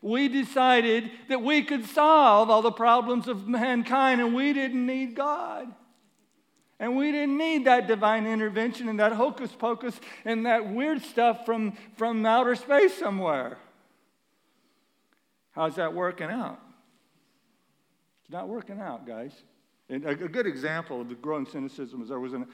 We 0.00 0.28
decided 0.28 1.10
that 1.28 1.42
we 1.42 1.62
could 1.62 1.84
solve 1.86 2.50
all 2.50 2.62
the 2.62 2.72
problems 2.72 3.26
of 3.26 3.48
mankind 3.48 4.20
and 4.20 4.34
we 4.34 4.52
didn't 4.52 4.84
need 4.84 5.14
God. 5.14 5.72
And 6.80 6.96
we 6.96 7.10
didn't 7.10 7.36
need 7.36 7.64
that 7.64 7.88
divine 7.88 8.26
intervention 8.26 8.88
and 8.88 9.00
that 9.00 9.12
hocus 9.12 9.50
pocus 9.50 9.98
and 10.24 10.46
that 10.46 10.72
weird 10.72 11.02
stuff 11.02 11.44
from, 11.44 11.76
from 11.96 12.24
outer 12.24 12.54
space 12.54 12.96
somewhere. 12.96 13.58
How's 15.50 15.74
that 15.74 15.92
working 15.92 16.30
out? 16.30 16.60
It's 18.22 18.30
not 18.30 18.48
working 18.48 18.78
out, 18.78 19.06
guys. 19.06 19.32
And 19.88 20.04
a, 20.04 20.14
good 20.14 20.46
example 20.46 21.00
of 21.00 21.08
the 21.08 21.14
growing 21.16 21.46
cynicism 21.46 22.02
is 22.02 22.10
there 22.10 22.20
was 22.20 22.34
an, 22.34 22.46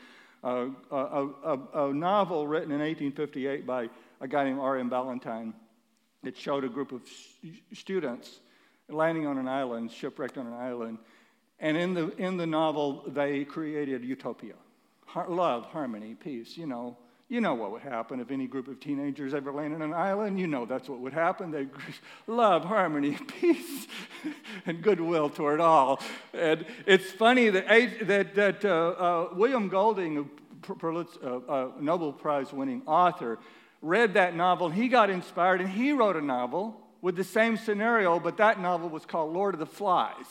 a, 0.45 0.71
a, 0.91 1.89
a, 1.89 1.93
novel 1.93 2.47
written 2.47 2.71
in 2.71 2.81
1858 2.81 3.67
by 3.67 3.89
a 4.21 4.29
guy 4.29 4.45
named 4.45 4.61
R.M. 4.61 4.91
Ballantyne 4.91 5.55
that 6.23 6.37
showed 6.37 6.65
a 6.65 6.69
group 6.69 6.93
of 6.93 7.03
students 7.73 8.41
landing 8.89 9.27
on 9.27 9.39
an 9.39 9.49
island, 9.49 9.91
shipwrecked 9.91 10.37
on 10.37 10.47
an 10.47 10.53
island. 10.53 10.99
And 11.61 11.77
in 11.77 11.95
the, 11.95 12.09
in 12.17 12.37
the 12.37 12.47
novel, 12.47 13.05
they 13.07 13.45
created 13.45 14.05
utopia 14.05 14.55
love, 15.29 15.67
harmony, 15.67 16.15
peace, 16.15 16.57
you 16.57 16.67
know, 16.67 16.97
you 17.29 17.41
know 17.41 17.55
what 17.55 17.73
would 17.73 17.83
happen 17.83 18.21
if 18.21 18.31
any 18.31 18.47
group 18.47 18.69
of 18.69 18.81
teenagers 18.81 19.33
ever 19.33 19.53
landed 19.53 19.77
on 19.77 19.83
an 19.83 19.95
island. 19.95 20.39
You 20.39 20.47
know 20.47 20.67
that's 20.67 20.89
what 20.89 21.01
would 21.01 21.15
happen. 21.15 21.51
They 21.51 21.67
love, 22.27 22.65
harmony, 22.65 23.17
peace, 23.41 23.87
and 24.67 24.83
goodwill 24.83 25.31
toward 25.31 25.61
all. 25.61 26.01
And 26.33 26.67
it's 26.87 27.11
funny 27.11 27.49
that, 27.51 27.67
that, 28.07 28.35
that 28.35 28.65
uh, 28.65 28.69
uh, 28.69 29.29
William 29.35 29.69
Golding, 29.69 30.29
a 30.69 31.29
uh, 31.29 31.71
Nobel 31.81 32.13
Prize 32.13 32.53
winning 32.53 32.83
author, 32.87 33.39
read 33.81 34.15
that 34.15 34.35
novel. 34.35 34.69
He 34.69 34.89
got 34.89 35.11
inspired 35.11 35.61
and 35.61 35.71
he 35.71 35.93
wrote 35.93 36.17
a 36.17 36.23
novel 36.23 36.81
with 37.01 37.17
the 37.17 37.25
same 37.25 37.57
scenario, 37.57 38.19
but 38.19 38.39
that 38.39 38.61
novel 38.61 38.89
was 38.89 39.05
called 39.05 39.33
Lord 39.33 39.55
of 39.55 39.61
the 39.61 39.67
Flies. 39.67 40.27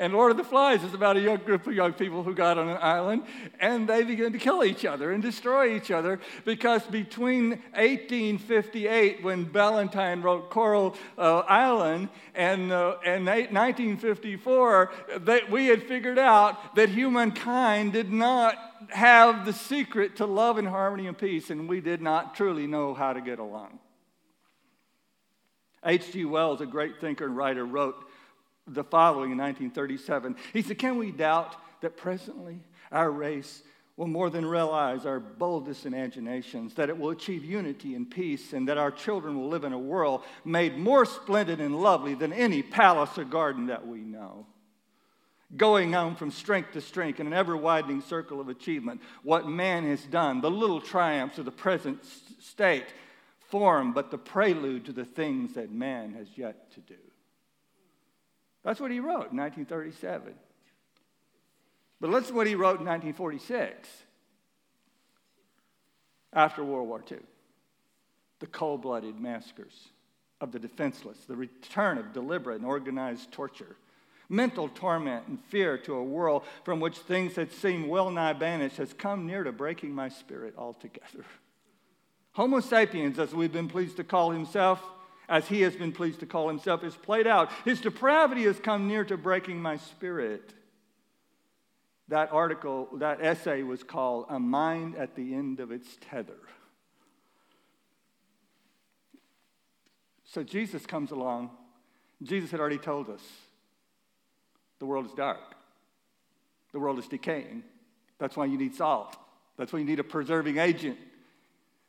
And 0.00 0.14
Lord 0.14 0.30
of 0.30 0.38
the 0.38 0.44
Flies 0.44 0.82
is 0.82 0.94
about 0.94 1.18
a 1.18 1.20
young 1.20 1.36
group 1.36 1.66
of 1.66 1.74
young 1.74 1.92
people 1.92 2.22
who 2.22 2.34
got 2.34 2.56
on 2.56 2.70
an 2.70 2.78
island 2.80 3.22
and 3.60 3.86
they 3.86 4.02
began 4.02 4.32
to 4.32 4.38
kill 4.38 4.64
each 4.64 4.86
other 4.86 5.12
and 5.12 5.22
destroy 5.22 5.76
each 5.76 5.90
other 5.90 6.20
because 6.46 6.82
between 6.84 7.50
1858, 7.74 9.22
when 9.22 9.44
Ballantyne 9.44 10.22
wrote 10.22 10.48
Coral 10.48 10.96
uh, 11.18 11.40
Island, 11.40 12.08
and, 12.34 12.72
uh, 12.72 12.96
and 13.04 13.26
1954, 13.26 14.90
that 15.18 15.50
we 15.50 15.66
had 15.66 15.82
figured 15.82 16.18
out 16.18 16.76
that 16.76 16.88
humankind 16.88 17.92
did 17.92 18.10
not 18.10 18.56
have 18.88 19.44
the 19.44 19.52
secret 19.52 20.16
to 20.16 20.24
love 20.24 20.56
and 20.56 20.66
harmony 20.66 21.08
and 21.08 21.18
peace, 21.18 21.50
and 21.50 21.68
we 21.68 21.82
did 21.82 22.00
not 22.00 22.34
truly 22.34 22.66
know 22.66 22.94
how 22.94 23.12
to 23.12 23.20
get 23.20 23.38
along. 23.38 23.78
H.G. 25.84 26.24
Wells, 26.24 26.62
a 26.62 26.66
great 26.66 27.00
thinker 27.02 27.26
and 27.26 27.36
writer, 27.36 27.66
wrote 27.66 28.06
the 28.66 28.84
following 28.84 29.32
in 29.32 29.38
1937. 29.38 30.36
He 30.52 30.62
said, 30.62 30.78
Can 30.78 30.98
we 30.98 31.10
doubt 31.10 31.56
that 31.80 31.96
presently 31.96 32.60
our 32.92 33.10
race 33.10 33.62
will 33.96 34.06
more 34.06 34.30
than 34.30 34.46
realize 34.46 35.04
our 35.04 35.20
boldest 35.20 35.84
imaginations, 35.84 36.72
that 36.74 36.88
it 36.88 36.98
will 36.98 37.10
achieve 37.10 37.44
unity 37.44 37.94
and 37.94 38.10
peace, 38.10 38.54
and 38.54 38.66
that 38.66 38.78
our 38.78 38.90
children 38.90 39.38
will 39.38 39.48
live 39.48 39.64
in 39.64 39.74
a 39.74 39.78
world 39.78 40.22
made 40.42 40.78
more 40.78 41.04
splendid 41.04 41.60
and 41.60 41.78
lovely 41.78 42.14
than 42.14 42.32
any 42.32 42.62
palace 42.62 43.18
or 43.18 43.24
garden 43.24 43.66
that 43.66 43.86
we 43.86 43.98
know? 43.98 44.46
Going 45.54 45.94
on 45.94 46.16
from 46.16 46.30
strength 46.30 46.72
to 46.72 46.80
strength 46.80 47.20
in 47.20 47.26
an 47.26 47.32
ever 47.34 47.56
widening 47.56 48.00
circle 48.00 48.40
of 48.40 48.48
achievement, 48.48 49.02
what 49.22 49.46
man 49.46 49.86
has 49.86 50.04
done, 50.04 50.40
the 50.40 50.50
little 50.50 50.80
triumphs 50.80 51.38
of 51.38 51.44
the 51.44 51.50
present 51.50 52.02
state, 52.38 52.86
form 53.48 53.92
but 53.92 54.10
the 54.10 54.16
prelude 54.16 54.86
to 54.86 54.92
the 54.92 55.04
things 55.04 55.54
that 55.54 55.70
man 55.70 56.14
has 56.14 56.28
yet 56.36 56.72
to 56.72 56.80
do. 56.80 57.09
That's 58.64 58.80
what 58.80 58.90
he 58.90 59.00
wrote 59.00 59.30
in 59.30 59.38
1937. 59.38 60.34
But 62.00 62.10
listen 62.10 62.28
to 62.30 62.34
what 62.34 62.46
he 62.46 62.54
wrote 62.54 62.80
in 62.80 62.86
1946 62.86 63.88
after 66.32 66.64
World 66.64 66.88
War 66.88 67.02
II 67.10 67.18
the 68.40 68.46
cold 68.46 68.82
blooded 68.82 69.20
massacres 69.20 69.90
of 70.40 70.50
the 70.50 70.58
defenseless, 70.58 71.18
the 71.28 71.36
return 71.36 71.98
of 71.98 72.12
deliberate 72.12 72.56
and 72.56 72.64
organized 72.64 73.30
torture, 73.30 73.76
mental 74.28 74.68
torment 74.68 75.26
and 75.28 75.38
fear 75.48 75.76
to 75.76 75.94
a 75.94 76.02
world 76.02 76.42
from 76.64 76.80
which 76.80 76.96
things 76.96 77.34
that 77.34 77.52
seem 77.52 77.86
well 77.86 78.10
nigh 78.10 78.32
banished 78.32 78.78
has 78.78 78.92
come 78.94 79.26
near 79.26 79.44
to 79.44 79.52
breaking 79.52 79.94
my 79.94 80.08
spirit 80.08 80.54
altogether. 80.56 81.24
Homo 82.32 82.60
sapiens, 82.60 83.18
as 83.18 83.34
we've 83.34 83.52
been 83.52 83.68
pleased 83.68 83.98
to 83.98 84.04
call 84.04 84.30
himself, 84.30 84.82
as 85.30 85.46
he 85.46 85.62
has 85.62 85.76
been 85.76 85.92
pleased 85.92 86.20
to 86.20 86.26
call 86.26 86.48
himself, 86.48 86.82
is 86.82 86.96
played 86.96 87.26
out. 87.28 87.50
His 87.64 87.80
depravity 87.80 88.42
has 88.44 88.58
come 88.58 88.88
near 88.88 89.04
to 89.04 89.16
breaking 89.16 89.62
my 89.62 89.76
spirit. 89.76 90.52
That 92.08 92.32
article, 92.32 92.88
that 92.94 93.24
essay 93.24 93.62
was 93.62 93.84
called 93.84 94.26
A 94.28 94.40
Mind 94.40 94.96
at 94.96 95.14
the 95.14 95.32
End 95.32 95.60
of 95.60 95.70
Its 95.70 95.88
Tether. 96.00 96.40
So 100.24 100.42
Jesus 100.42 100.84
comes 100.84 101.12
along. 101.12 101.50
Jesus 102.22 102.50
had 102.50 102.58
already 102.58 102.78
told 102.78 103.08
us 103.08 103.22
the 104.80 104.86
world 104.86 105.06
is 105.06 105.12
dark, 105.12 105.54
the 106.72 106.80
world 106.80 106.98
is 106.98 107.06
decaying. 107.06 107.62
That's 108.18 108.36
why 108.36 108.46
you 108.46 108.58
need 108.58 108.74
salt, 108.74 109.16
that's 109.56 109.72
why 109.72 109.78
you 109.78 109.84
need 109.84 110.00
a 110.00 110.04
preserving 110.04 110.58
agent. 110.58 110.98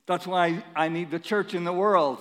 That's 0.08 0.28
why 0.28 0.64
I 0.76 0.90
need 0.90 1.12
the 1.12 1.20
church 1.20 1.54
in 1.54 1.64
the 1.64 1.72
world 1.72 2.20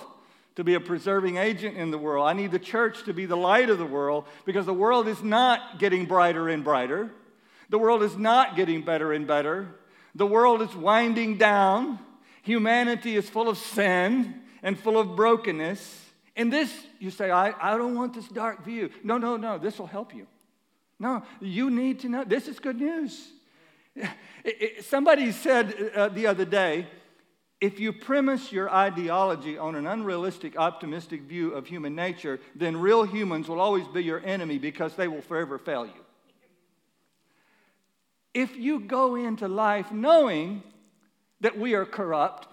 to 0.55 0.63
be 0.63 0.73
a 0.73 0.79
preserving 0.79 1.37
agent 1.37 1.77
in 1.77 1.91
the 1.91 1.97
world. 1.97 2.27
I 2.27 2.33
need 2.33 2.51
the 2.51 2.59
church 2.59 3.03
to 3.05 3.13
be 3.13 3.25
the 3.25 3.37
light 3.37 3.69
of 3.69 3.77
the 3.77 3.85
world 3.85 4.25
because 4.45 4.65
the 4.65 4.73
world 4.73 5.07
is 5.07 5.23
not 5.23 5.79
getting 5.79 6.05
brighter 6.05 6.49
and 6.49 6.63
brighter. 6.63 7.11
The 7.69 7.77
world 7.77 8.03
is 8.03 8.17
not 8.17 8.55
getting 8.55 8.81
better 8.81 9.13
and 9.13 9.25
better. 9.25 9.75
The 10.13 10.25
world 10.25 10.61
is 10.61 10.75
winding 10.75 11.37
down. 11.37 11.99
Humanity 12.43 13.15
is 13.15 13.29
full 13.29 13.47
of 13.47 13.57
sin 13.57 14.41
and 14.61 14.77
full 14.77 14.97
of 14.97 15.15
brokenness. 15.15 16.05
And 16.35 16.51
this, 16.51 16.73
you 16.99 17.11
say, 17.11 17.31
I, 17.31 17.53
I 17.61 17.77
don't 17.77 17.95
want 17.95 18.13
this 18.13 18.27
dark 18.27 18.65
view. 18.65 18.89
No, 19.03 19.17
no, 19.17 19.37
no, 19.37 19.57
this 19.57 19.79
will 19.79 19.87
help 19.87 20.13
you. 20.13 20.27
No, 20.99 21.23
you 21.39 21.69
need 21.69 22.01
to 22.01 22.09
know. 22.09 22.23
This 22.23 22.47
is 22.47 22.59
good 22.59 22.79
news. 22.79 23.29
It, 24.43 24.57
it, 24.59 24.85
somebody 24.85 25.31
said 25.31 25.91
uh, 25.95 26.09
the 26.09 26.25
other 26.25 26.45
day, 26.45 26.87
if 27.61 27.79
you 27.79 27.93
premise 27.93 28.51
your 28.51 28.73
ideology 28.73 29.55
on 29.55 29.75
an 29.75 29.85
unrealistic, 29.85 30.57
optimistic 30.57 31.21
view 31.21 31.53
of 31.53 31.67
human 31.67 31.93
nature, 31.93 32.39
then 32.55 32.75
real 32.75 33.03
humans 33.03 33.47
will 33.47 33.61
always 33.61 33.87
be 33.87 34.03
your 34.03 34.19
enemy 34.25 34.57
because 34.57 34.95
they 34.95 35.07
will 35.07 35.21
forever 35.21 35.59
fail 35.59 35.85
you. 35.85 36.03
If 38.33 38.57
you 38.57 38.79
go 38.79 39.15
into 39.15 39.47
life 39.47 39.91
knowing 39.91 40.63
that 41.41 41.57
we 41.57 41.75
are 41.75 41.85
corrupt, 41.85 42.47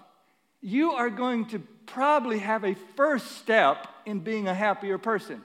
you 0.61 0.91
are 0.91 1.09
going 1.09 1.47
to 1.47 1.59
probably 1.87 2.37
have 2.37 2.63
a 2.63 2.75
first 2.95 3.37
step 3.37 3.87
in 4.05 4.19
being 4.19 4.47
a 4.47 4.53
happier 4.53 4.99
person 4.99 5.43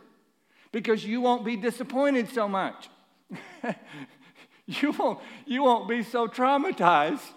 because 0.73 1.05
you 1.05 1.23
won't 1.23 1.45
be 1.45 1.57
disappointed 1.57 2.29
so 2.31 2.49
much. 2.49 2.91
you, 4.67 4.91
won't, 4.91 5.21
you 5.47 5.63
won't 5.63 5.89
be 5.89 6.03
so 6.03 6.27
traumatized 6.27 7.31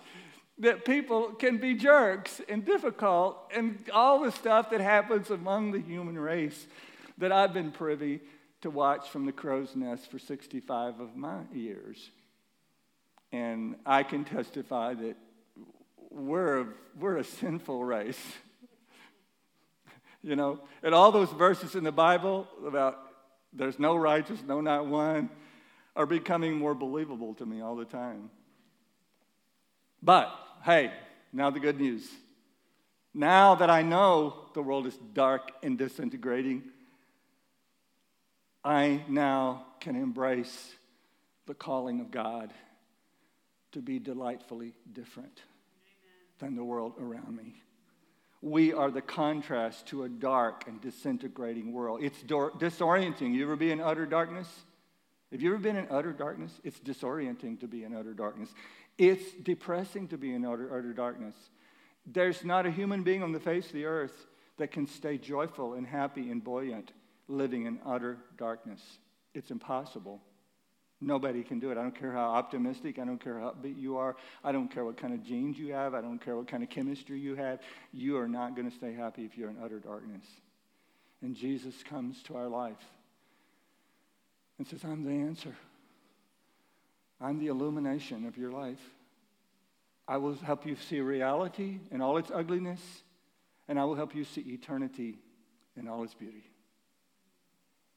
that 0.59 0.85
people 0.85 1.29
can 1.33 1.57
be 1.57 1.75
jerks 1.75 2.41
and 2.49 2.65
difficult 2.65 3.51
and 3.55 3.77
all 3.93 4.21
the 4.21 4.31
stuff 4.31 4.71
that 4.71 4.81
happens 4.81 5.29
among 5.29 5.71
the 5.71 5.79
human 5.79 6.17
race 6.17 6.67
that 7.17 7.31
I've 7.31 7.53
been 7.53 7.71
privy 7.71 8.21
to 8.61 8.69
watch 8.69 9.09
from 9.09 9.25
the 9.25 9.31
crow's 9.31 9.75
nest 9.75 10.09
for 10.09 10.17
65 10.17 10.99
of 10.99 11.15
my 11.15 11.41
years. 11.53 12.09
And 13.31 13.75
I 13.85 14.03
can 14.03 14.25
testify 14.25 14.93
that 14.95 15.15
we're 16.09 16.61
a, 16.61 16.67
we're 16.99 17.17
a 17.17 17.23
sinful 17.23 17.83
race. 17.83 18.19
you 20.23 20.35
know, 20.35 20.59
and 20.81 20.95
all 20.95 21.11
those 21.11 21.31
verses 21.31 21.75
in 21.75 21.83
the 21.83 21.91
Bible 21.91 22.47
about 22.65 22.97
there's 23.53 23.79
no 23.79 23.95
righteous, 23.95 24.39
no, 24.45 24.61
not 24.61 24.87
one, 24.87 25.29
are 25.95 26.05
becoming 26.05 26.55
more 26.55 26.73
believable 26.73 27.33
to 27.35 27.45
me 27.45 27.61
all 27.61 27.75
the 27.75 27.85
time. 27.85 28.29
But 30.01 30.31
hey, 30.63 30.91
now 31.33 31.49
the 31.49 31.59
good 31.59 31.79
news. 31.79 32.07
Now 33.13 33.55
that 33.55 33.69
I 33.69 33.81
know 33.81 34.45
the 34.53 34.61
world 34.61 34.85
is 34.85 34.97
dark 35.13 35.51
and 35.63 35.77
disintegrating, 35.77 36.63
I 38.63 39.03
now 39.07 39.65
can 39.79 39.95
embrace 39.95 40.73
the 41.45 41.53
calling 41.53 41.99
of 41.99 42.11
God 42.11 42.53
to 43.71 43.81
be 43.81 43.99
delightfully 43.99 44.73
different 44.91 45.41
than 46.39 46.55
the 46.55 46.63
world 46.63 46.93
around 46.99 47.35
me. 47.35 47.55
We 48.41 48.73
are 48.73 48.91
the 48.91 49.01
contrast 49.01 49.87
to 49.87 50.03
a 50.03 50.09
dark 50.09 50.65
and 50.67 50.79
disintegrating 50.79 51.73
world. 51.73 52.01
It's 52.03 52.21
disorienting. 52.23 53.33
You 53.33 53.43
ever 53.43 53.55
be 53.55 53.71
in 53.71 53.81
utter 53.81 54.05
darkness? 54.05 54.47
Have 55.31 55.41
you 55.41 55.49
ever 55.49 55.57
been 55.57 55.75
in 55.75 55.87
utter 55.89 56.13
darkness? 56.13 56.51
It's 56.63 56.79
disorienting 56.79 57.59
to 57.61 57.67
be 57.67 57.83
in 57.83 57.95
utter 57.95 58.13
darkness. 58.13 58.53
It's 58.97 59.31
depressing 59.43 60.07
to 60.09 60.17
be 60.17 60.33
in 60.33 60.45
utter, 60.45 60.75
utter 60.75 60.93
darkness. 60.93 61.35
There's 62.05 62.43
not 62.43 62.65
a 62.65 62.71
human 62.71 63.03
being 63.03 63.21
on 63.21 63.31
the 63.31 63.39
face 63.39 63.67
of 63.67 63.73
the 63.73 63.85
earth 63.85 64.27
that 64.57 64.71
can 64.71 64.87
stay 64.87 65.17
joyful 65.17 65.73
and 65.73 65.85
happy 65.85 66.31
and 66.31 66.43
buoyant 66.43 66.91
living 67.27 67.65
in 67.65 67.79
utter 67.85 68.17
darkness. 68.37 68.81
It's 69.33 69.51
impossible. 69.51 70.21
Nobody 70.99 71.43
can 71.43 71.59
do 71.59 71.69
it. 71.69 71.77
I 71.77 71.83
don't 71.83 71.97
care 71.97 72.11
how 72.11 72.31
optimistic, 72.31 72.97
I 72.97 73.05
don't 73.05 73.23
care 73.23 73.39
how 73.39 73.51
upbeat 73.51 73.77
you 73.77 73.97
are, 73.97 74.15
I 74.43 74.51
don't 74.51 74.69
care 74.69 74.83
what 74.83 74.97
kind 74.97 75.13
of 75.13 75.23
genes 75.23 75.59
you 75.59 75.73
have, 75.73 75.93
I 75.93 76.01
don't 76.01 76.19
care 76.19 76.35
what 76.35 76.47
kind 76.47 76.63
of 76.63 76.69
chemistry 76.69 77.19
you 77.19 77.35
have. 77.35 77.59
You 77.93 78.17
are 78.17 78.27
not 78.27 78.55
going 78.55 78.69
to 78.69 78.75
stay 78.75 78.93
happy 78.93 79.23
if 79.23 79.37
you're 79.37 79.49
in 79.49 79.57
utter 79.63 79.79
darkness. 79.79 80.25
And 81.21 81.35
Jesus 81.35 81.83
comes 81.83 82.23
to 82.23 82.35
our 82.35 82.47
life 82.47 82.83
and 84.57 84.67
says, 84.67 84.83
I'm 84.83 85.03
the 85.03 85.11
answer. 85.11 85.55
I'm 87.19 87.39
the 87.39 87.47
illumination 87.47 88.25
of 88.25 88.37
your 88.37 88.51
life. 88.51 88.81
I 90.07 90.17
will 90.17 90.35
help 90.35 90.65
you 90.65 90.75
see 90.75 91.01
reality 91.01 91.79
in 91.91 92.01
all 92.01 92.17
its 92.17 92.31
ugliness, 92.33 92.81
and 93.67 93.79
I 93.79 93.83
will 93.85 93.95
help 93.95 94.15
you 94.15 94.23
see 94.23 94.41
eternity 94.41 95.19
in 95.75 95.87
all 95.87 96.03
its 96.03 96.13
beauty. 96.13 96.49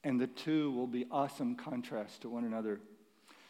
And 0.03 0.19
the 0.19 0.27
two 0.27 0.71
will 0.71 0.87
be 0.87 1.05
awesome 1.11 1.55
contrast 1.55 2.21
to 2.21 2.29
one 2.29 2.43
another. 2.43 2.79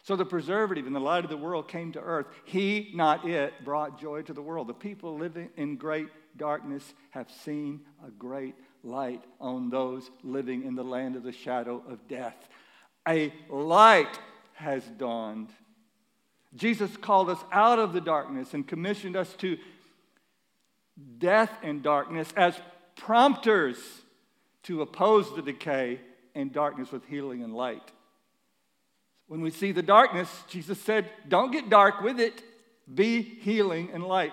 So 0.04 0.16
the 0.16 0.24
preservative 0.24 0.86
and 0.86 0.94
the 0.94 1.00
light 1.00 1.24
of 1.24 1.30
the 1.30 1.36
world 1.36 1.68
came 1.68 1.92
to 1.92 2.00
earth. 2.00 2.26
He, 2.44 2.90
not 2.94 3.26
it, 3.26 3.52
brought 3.64 4.00
joy 4.00 4.22
to 4.22 4.32
the 4.32 4.42
world. 4.42 4.66
The 4.66 4.74
people 4.74 5.16
living 5.16 5.48
in 5.56 5.76
great 5.76 6.08
darkness 6.36 6.94
have 7.10 7.30
seen 7.30 7.80
a 8.06 8.10
great 8.10 8.54
light 8.82 9.22
on 9.40 9.70
those 9.70 10.10
living 10.22 10.64
in 10.64 10.74
the 10.74 10.84
land 10.84 11.16
of 11.16 11.22
the 11.22 11.32
shadow 11.32 11.82
of 11.88 12.08
death. 12.08 12.36
A 13.08 13.32
light 13.48 14.18
has 14.54 14.84
dawned. 14.98 15.48
Jesus 16.54 16.96
called 16.96 17.30
us 17.30 17.42
out 17.50 17.78
of 17.78 17.92
the 17.92 18.00
darkness 18.00 18.52
and 18.54 18.66
commissioned 18.66 19.16
us 19.16 19.32
to 19.36 19.56
death 21.18 21.50
and 21.62 21.82
darkness 21.82 22.28
as 22.36 22.54
prompters 22.96 23.78
to 24.64 24.82
oppose 24.82 25.34
the 25.34 25.42
decay 25.42 26.00
and 26.34 26.52
darkness 26.52 26.92
with 26.92 27.06
healing 27.06 27.42
and 27.42 27.54
light. 27.54 27.90
When 29.28 29.40
we 29.40 29.50
see 29.50 29.72
the 29.72 29.82
darkness, 29.82 30.28
Jesus 30.48 30.80
said, 30.80 31.08
Don't 31.26 31.52
get 31.52 31.70
dark 31.70 32.02
with 32.02 32.20
it, 32.20 32.42
be 32.92 33.22
healing 33.22 33.90
and 33.92 34.04
light. 34.04 34.32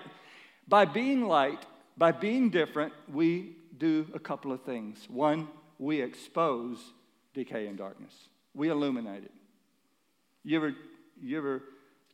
By 0.68 0.84
being 0.84 1.26
light, 1.26 1.64
by 1.96 2.12
being 2.12 2.50
different, 2.50 2.92
we 3.12 3.56
do 3.78 4.06
a 4.14 4.18
couple 4.18 4.52
of 4.52 4.62
things. 4.62 5.06
One, 5.08 5.48
we 5.78 6.02
expose 6.02 6.78
decay 7.32 7.66
and 7.66 7.78
darkness, 7.78 8.12
we 8.54 8.68
illuminate 8.68 9.24
it. 9.24 9.32
You 10.44 10.56
ever, 10.58 10.74
you 11.20 11.38
ever 11.38 11.62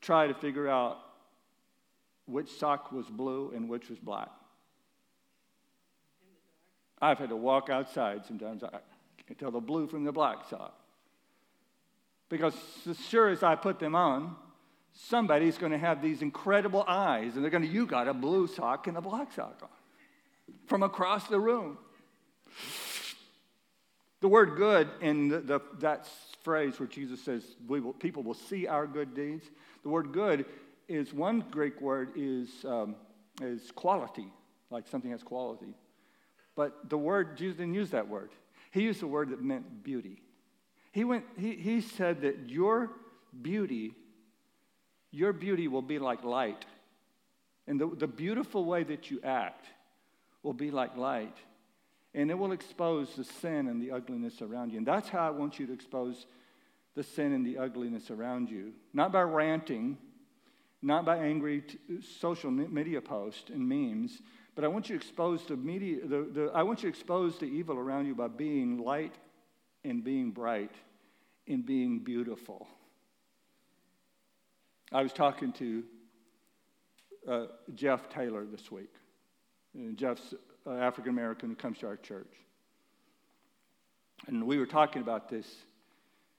try 0.00 0.26
to 0.26 0.34
figure 0.34 0.68
out 0.68 0.98
which 2.26 2.50
sock 2.50 2.92
was 2.92 3.06
blue 3.06 3.52
and 3.54 3.68
which 3.68 3.88
was 3.88 3.98
black? 3.98 4.30
I've 7.00 7.18
had 7.18 7.28
to 7.28 7.36
walk 7.36 7.68
outside 7.68 8.24
sometimes. 8.26 8.64
I 8.64 8.78
can 9.26 9.36
tell 9.36 9.50
the 9.50 9.60
blue 9.60 9.86
from 9.86 10.04
the 10.04 10.12
black 10.12 10.48
sock. 10.48 10.74
Because 12.28 12.54
as 12.88 12.98
sure 13.06 13.28
as 13.28 13.42
I 13.42 13.54
put 13.54 13.78
them 13.78 13.94
on, 13.94 14.34
somebody's 14.94 15.58
going 15.58 15.72
to 15.72 15.78
have 15.78 16.02
these 16.02 16.22
incredible 16.22 16.84
eyes, 16.88 17.34
and 17.34 17.44
they're 17.44 17.50
going 17.50 17.62
to, 17.62 17.68
you 17.68 17.86
got 17.86 18.08
a 18.08 18.14
blue 18.14 18.46
sock 18.46 18.86
and 18.86 18.96
a 18.96 19.00
black 19.00 19.32
sock 19.32 19.58
on 19.62 19.68
from 20.66 20.82
across 20.82 21.26
the 21.28 21.38
room. 21.38 21.78
The 24.20 24.28
word 24.28 24.56
good 24.56 24.88
in 25.00 25.28
the, 25.28 25.40
the, 25.40 25.60
that 25.80 26.08
phrase 26.42 26.80
where 26.80 26.88
Jesus 26.88 27.22
says 27.22 27.44
will, 27.68 27.92
people 27.92 28.22
will 28.22 28.34
see 28.34 28.66
our 28.66 28.86
good 28.86 29.14
deeds, 29.14 29.44
the 29.86 29.90
word 29.90 30.10
good 30.10 30.46
is 30.88 31.14
one 31.14 31.44
Greek 31.48 31.80
word 31.80 32.10
is, 32.16 32.48
um, 32.64 32.96
is 33.40 33.70
quality, 33.70 34.26
like 34.68 34.88
something 34.88 35.12
has 35.12 35.22
quality. 35.22 35.76
But 36.56 36.90
the 36.90 36.98
word, 36.98 37.36
Jesus 37.36 37.58
didn't 37.58 37.74
use 37.74 37.90
that 37.90 38.08
word. 38.08 38.30
He 38.72 38.82
used 38.82 39.00
a 39.04 39.06
word 39.06 39.28
that 39.28 39.40
meant 39.40 39.84
beauty. 39.84 40.22
He, 40.90 41.04
went, 41.04 41.24
he, 41.38 41.54
he 41.54 41.80
said 41.80 42.22
that 42.22 42.48
your 42.48 42.90
beauty, 43.40 43.94
your 45.12 45.32
beauty 45.32 45.68
will 45.68 45.82
be 45.82 46.00
like 46.00 46.24
light. 46.24 46.64
And 47.68 47.80
the, 47.80 47.86
the 47.86 48.08
beautiful 48.08 48.64
way 48.64 48.82
that 48.82 49.08
you 49.08 49.20
act 49.22 49.66
will 50.42 50.52
be 50.52 50.72
like 50.72 50.96
light. 50.96 51.36
And 52.12 52.28
it 52.28 52.34
will 52.34 52.50
expose 52.50 53.14
the 53.14 53.22
sin 53.22 53.68
and 53.68 53.80
the 53.80 53.92
ugliness 53.92 54.42
around 54.42 54.72
you. 54.72 54.78
And 54.78 54.86
that's 54.86 55.08
how 55.08 55.28
I 55.28 55.30
want 55.30 55.60
you 55.60 55.66
to 55.68 55.72
expose 55.72 56.26
the 56.96 57.02
sin 57.02 57.32
and 57.32 57.46
the 57.46 57.58
ugliness 57.58 58.10
around 58.10 58.50
you. 58.50 58.72
Not 58.92 59.12
by 59.12 59.22
ranting, 59.22 59.98
not 60.82 61.04
by 61.04 61.18
angry 61.18 61.60
t- 61.60 61.78
social 62.20 62.50
media 62.50 63.00
posts 63.00 63.50
and 63.50 63.68
memes, 63.68 64.20
but 64.54 64.64
I 64.64 64.68
want 64.68 64.88
you 64.88 64.98
to 64.98 65.04
expose 65.04 65.44
the 65.44 65.56
media, 65.56 66.06
the, 66.06 66.28
the, 66.32 66.50
I 66.54 66.62
want 66.62 66.82
you 66.82 66.90
to 66.90 67.30
the 67.38 67.46
evil 67.46 67.78
around 67.78 68.06
you 68.06 68.14
by 68.14 68.28
being 68.28 68.78
light 68.78 69.14
and 69.84 70.02
being 70.02 70.30
bright 70.30 70.74
and 71.46 71.64
being 71.64 72.00
beautiful. 72.00 72.66
I 74.90 75.02
was 75.02 75.12
talking 75.12 75.52
to 75.54 75.84
uh, 77.28 77.46
Jeff 77.74 78.08
Taylor 78.08 78.46
this 78.46 78.70
week. 78.70 78.92
And 79.74 79.96
Jeff's 79.96 80.34
uh, 80.66 80.72
African 80.72 81.10
American 81.10 81.50
who 81.50 81.56
comes 81.56 81.78
to 81.78 81.86
our 81.86 81.96
church. 81.96 82.32
And 84.26 84.46
we 84.46 84.58
were 84.58 84.66
talking 84.66 85.02
about 85.02 85.28
this 85.28 85.46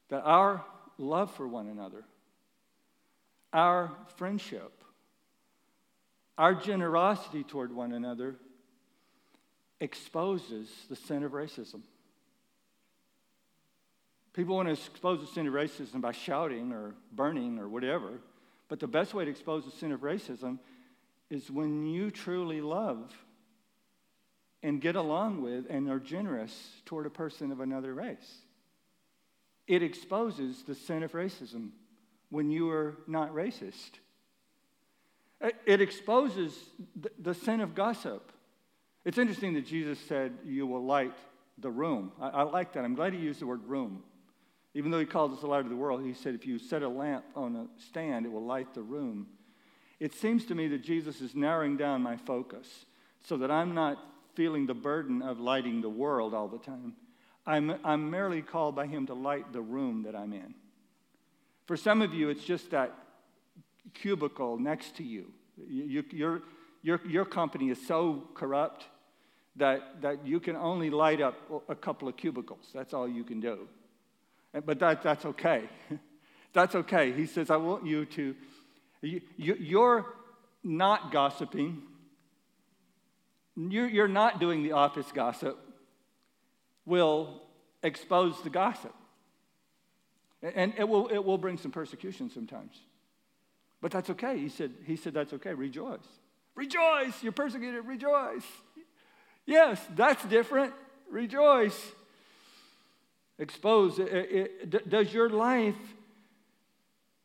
that 0.10 0.22
our 0.24 0.63
love 0.98 1.34
for 1.36 1.48
one 1.48 1.67
another, 1.67 2.04
our 3.54 3.91
friendship, 4.15 4.84
our 6.38 6.54
generosity 6.54 7.43
toward 7.43 7.74
one 7.74 7.91
another 7.91 8.36
exposes 9.80 10.70
the 10.89 10.96
sin 10.96 11.24
of 11.24 11.32
racism. 11.32 11.82
People 14.34 14.56
want 14.56 14.67
to 14.67 14.74
expose 14.74 15.20
the 15.20 15.28
sin 15.28 15.48
of 15.48 15.54
racism 15.54 16.00
by 16.00 16.12
shouting 16.12 16.72
or 16.72 16.93
burning 17.12 17.58
or 17.58 17.67
whatever, 17.67 18.20
but 18.70 18.80
the 18.80 18.88
best 18.88 19.13
way 19.13 19.26
to 19.26 19.32
expose 19.32 19.65
the 19.65 19.72
sin 19.72 19.91
of 19.91 20.02
racism 20.02 20.60
is 21.30 21.50
when 21.50 21.86
you 21.86 22.12
truly 22.12 22.62
love 22.62 23.12
and 24.63 24.82
get 24.82 24.96
along 24.96 25.41
with 25.41 25.65
and 25.70 25.89
are 25.89 26.00
generous 26.00 26.82
toward 26.86 27.06
a 27.06 27.10
person 27.10 27.52
of 27.52 27.60
another 27.60 27.93
race. 27.93 28.41
It 29.67 29.84
exposes 29.84 30.63
the 30.63 30.75
sin 30.75 31.03
of 31.03 31.12
racism 31.12 31.69
when 32.30 32.49
you 32.49 32.69
are 32.69 32.97
not 33.08 33.34
racist. 33.34 33.99
It 35.65 35.82
exposes 35.82 36.58
the 37.19 37.34
sin 37.34 37.62
of 37.62 37.75
gossip. 37.75 38.32
It's 39.06 39.17
interesting 39.17 39.53
that 39.53 39.65
Jesus 39.65 39.99
said, 40.08 40.34
You 40.45 40.65
will 40.65 40.84
light 40.84 41.13
the 41.58 41.69
room. 41.69 42.12
I, 42.19 42.43
like 42.43 42.73
that. 42.73 42.84
I'm 42.84 42.95
glad 42.95 43.13
he 43.13 43.19
used 43.19 43.41
the 43.41 43.47
word 43.47 43.63
room. 43.65 44.03
Even 44.73 44.91
though 44.91 44.99
he 44.99 45.06
called 45.06 45.34
us 45.34 45.39
the 45.39 45.47
light 45.47 45.63
of 45.63 45.69
the 45.69 45.75
world, 45.75 46.03
he 46.03 46.13
said, 46.13 46.36
if 46.36 46.45
you 46.45 46.60
set 46.60 46.84
a 46.84 46.89
lamp 46.89 47.25
on 47.36 47.56
a 47.56 47.82
stand, 47.82 48.25
it 48.25 48.32
will 48.32 48.45
light 48.45 48.73
the 48.75 48.82
room. 48.82 49.27
It 49.99 50.13
seems 50.13 50.45
to 50.45 50.56
me 50.56 50.67
that 50.67 50.84
Jesus 50.84 51.19
is 51.19 51.34
narrowing 51.34 51.77
down 51.77 52.03
my 52.03 52.17
focus 52.17 52.86
so 53.23 53.38
that 53.38 53.49
I'm 53.49 53.73
not 53.73 53.97
feeling 54.36 54.67
the 54.67 54.75
burden 54.75 55.23
of 55.23 55.39
lighting 55.39 55.82
the 55.82 55.89
world 55.89 56.36
all 56.36 56.47
the 56.47 56.60
time. 56.60 56.93
I'm, 57.47 57.79
I'm 57.83 58.12
merely 58.12 58.41
called 58.41 58.75
by 58.75 58.86
him 58.86 59.07
to 59.07 59.13
light 59.13 59.53
the 59.53 59.62
room 59.62 60.03
that 60.03 60.15
I'm 60.15 60.33
in. 60.33 60.53
For 61.65 61.77
some 61.77 62.01
of 62.01 62.13
you, 62.13 62.29
it's 62.29 62.43
just 62.43 62.71
that 62.71 62.93
cubicle 63.93 64.60
next 64.60 64.97
to 64.97 65.03
you. 65.03 65.31
you 65.67 66.03
your, 66.12 66.41
your, 66.83 67.01
your 67.07 67.25
company 67.25 67.69
is 67.69 67.88
so 67.88 68.27
corrupt 68.33 68.86
that, 69.55 70.01
that 70.01 70.27
you 70.27 70.41
can 70.41 70.57
only 70.57 70.89
light 70.89 71.21
up 71.21 71.36
a 71.69 71.75
couple 71.75 72.07
of 72.07 72.17
cubicles. 72.17 72.67
That's 72.73 72.93
all 72.93 73.07
you 73.07 73.23
can 73.23 73.39
do. 73.39 73.67
But 74.65 74.79
that, 74.79 75.01
that's 75.01 75.25
okay. 75.25 75.63
that's 76.53 76.75
okay. 76.75 77.13
He 77.13 77.25
says, 77.25 77.49
I 77.49 77.57
want 77.57 77.86
you 77.86 78.05
to, 78.05 78.36
you, 79.01 79.21
you're 79.38 80.05
not 80.63 81.12
gossiping. 81.12 81.81
You're, 83.55 83.88
you're 83.88 84.07
not 84.07 84.39
doing 84.39 84.63
the 84.63 84.73
office 84.73 85.12
gossip, 85.13 85.57
will 86.88 87.43
expose 87.84 88.41
the 88.41 88.50
gossip. 88.50 88.95
And 90.41 90.73
it 90.76 90.89
will, 90.89 91.08
it 91.10 91.23
will 91.23 91.38
bring 91.38 91.58
some 91.58 91.69
persecution 91.71 92.32
sometimes. 92.32 92.80
But 93.82 93.91
that's 93.91 94.10
okay. 94.10 94.39
He 94.39 94.50
said, 94.50 94.73
he 94.86 94.95
said, 94.95 95.13
That's 95.13 95.34
okay. 95.34 95.54
Rejoice. 95.54 96.00
Rejoice. 96.56 97.21
You're 97.21 97.32
persecuted. 97.32 97.86
Rejoice. 97.86 98.45
Yes, 99.45 99.80
that's 99.95 100.23
different. 100.26 100.73
Rejoice 101.12 101.80
expose. 103.39 104.00
It, 104.00 104.08
it, 104.12 104.89
does 104.89 105.13
your 105.13 105.30
life, 105.30 105.76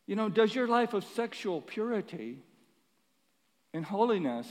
you 0.06 0.16
know, 0.16 0.28
does 0.28 0.54
your 0.54 0.68
life 0.68 0.94
of 0.94 1.04
sexual 1.04 1.60
purity 1.60 2.38
and 3.72 3.84
holiness, 3.84 4.46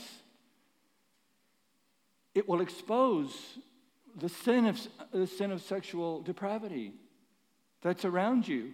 it 2.33 2.47
will 2.47 2.61
expose 2.61 3.31
the 4.17 4.29
sin 4.29 4.65
of, 4.65 4.79
the 5.11 5.27
sin 5.27 5.51
of 5.51 5.61
sexual 5.61 6.21
depravity 6.21 6.93
that's 7.81 8.05
around 8.05 8.47
you. 8.47 8.71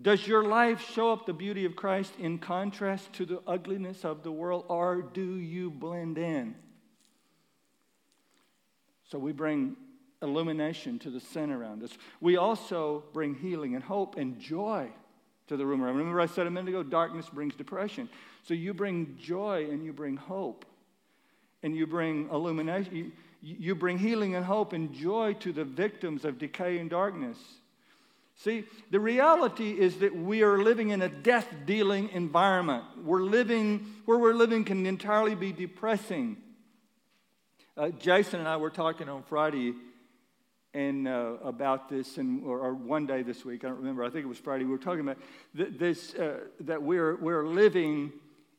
Does 0.00 0.26
your 0.26 0.44
life 0.44 0.80
show 0.94 1.12
up 1.12 1.26
the 1.26 1.32
beauty 1.32 1.66
of 1.66 1.76
Christ 1.76 2.14
in 2.18 2.38
contrast 2.38 3.12
to 3.14 3.26
the 3.26 3.42
ugliness 3.46 4.04
of 4.04 4.22
the 4.22 4.32
world, 4.32 4.64
or 4.68 5.02
do 5.02 5.36
you 5.36 5.70
blend 5.70 6.16
in? 6.16 6.54
So 9.10 9.18
we 9.18 9.32
bring 9.32 9.76
illumination 10.22 10.98
to 11.00 11.10
the 11.10 11.20
sin 11.20 11.50
around 11.50 11.82
us. 11.82 11.90
We 12.20 12.36
also 12.36 13.04
bring 13.12 13.34
healing 13.34 13.74
and 13.74 13.84
hope 13.84 14.16
and 14.16 14.38
joy 14.38 14.90
to 15.48 15.56
the 15.56 15.66
room 15.66 15.82
around. 15.82 15.96
Remember, 15.96 16.20
I 16.20 16.26
said 16.26 16.46
a 16.46 16.50
minute 16.50 16.68
ago, 16.68 16.82
darkness 16.82 17.28
brings 17.28 17.54
depression. 17.54 18.08
So 18.44 18.54
you 18.54 18.72
bring 18.72 19.16
joy 19.20 19.66
and 19.70 19.84
you 19.84 19.92
bring 19.92 20.16
hope 20.16 20.64
and 21.62 21.76
you 21.76 21.86
bring 21.86 22.28
illumination. 22.30 23.12
You, 23.42 23.74
bring 23.74 23.98
healing 23.98 24.34
and 24.34 24.44
hope 24.44 24.72
and 24.72 24.92
joy 24.92 25.34
to 25.40 25.52
the 25.52 25.64
victims 25.64 26.24
of 26.24 26.38
decay 26.38 26.78
and 26.78 26.90
darkness. 26.90 27.38
See, 28.36 28.64
the 28.90 29.00
reality 29.00 29.70
is 29.70 29.98
that 29.98 30.14
we 30.16 30.42
are 30.42 30.62
living 30.62 30.90
in 30.90 31.02
a 31.02 31.08
death 31.08 31.46
dealing 31.66 32.08
environment. 32.10 32.84
We're 33.04 33.22
living, 33.22 33.94
where 34.04 34.18
we're 34.18 34.34
living 34.34 34.64
can 34.64 34.86
entirely 34.86 35.34
be 35.34 35.52
depressing. 35.52 36.38
Uh, 37.76 37.90
Jason 37.90 38.40
and 38.40 38.48
I 38.48 38.56
were 38.56 38.70
talking 38.70 39.08
on 39.08 39.22
Friday 39.22 39.74
and 40.72 41.08
uh, 41.08 41.34
about 41.42 41.88
this, 41.88 42.18
and 42.18 42.44
or, 42.44 42.60
or, 42.60 42.74
one 42.74 43.06
day 43.06 43.22
this 43.22 43.44
week, 43.44 43.64
I 43.64 43.68
don't 43.68 43.78
remember. 43.78 44.04
I 44.04 44.10
think 44.10 44.24
it 44.24 44.28
was 44.28 44.38
Friday. 44.38 44.64
We 44.64 44.70
were 44.70 44.78
talking 44.78 45.00
about 45.00 45.18
th- 45.56 45.70
this 45.78 46.14
uh, 46.14 46.40
that 46.60 46.82
we're 46.82 47.16
we're 47.16 47.46
living 47.46 48.12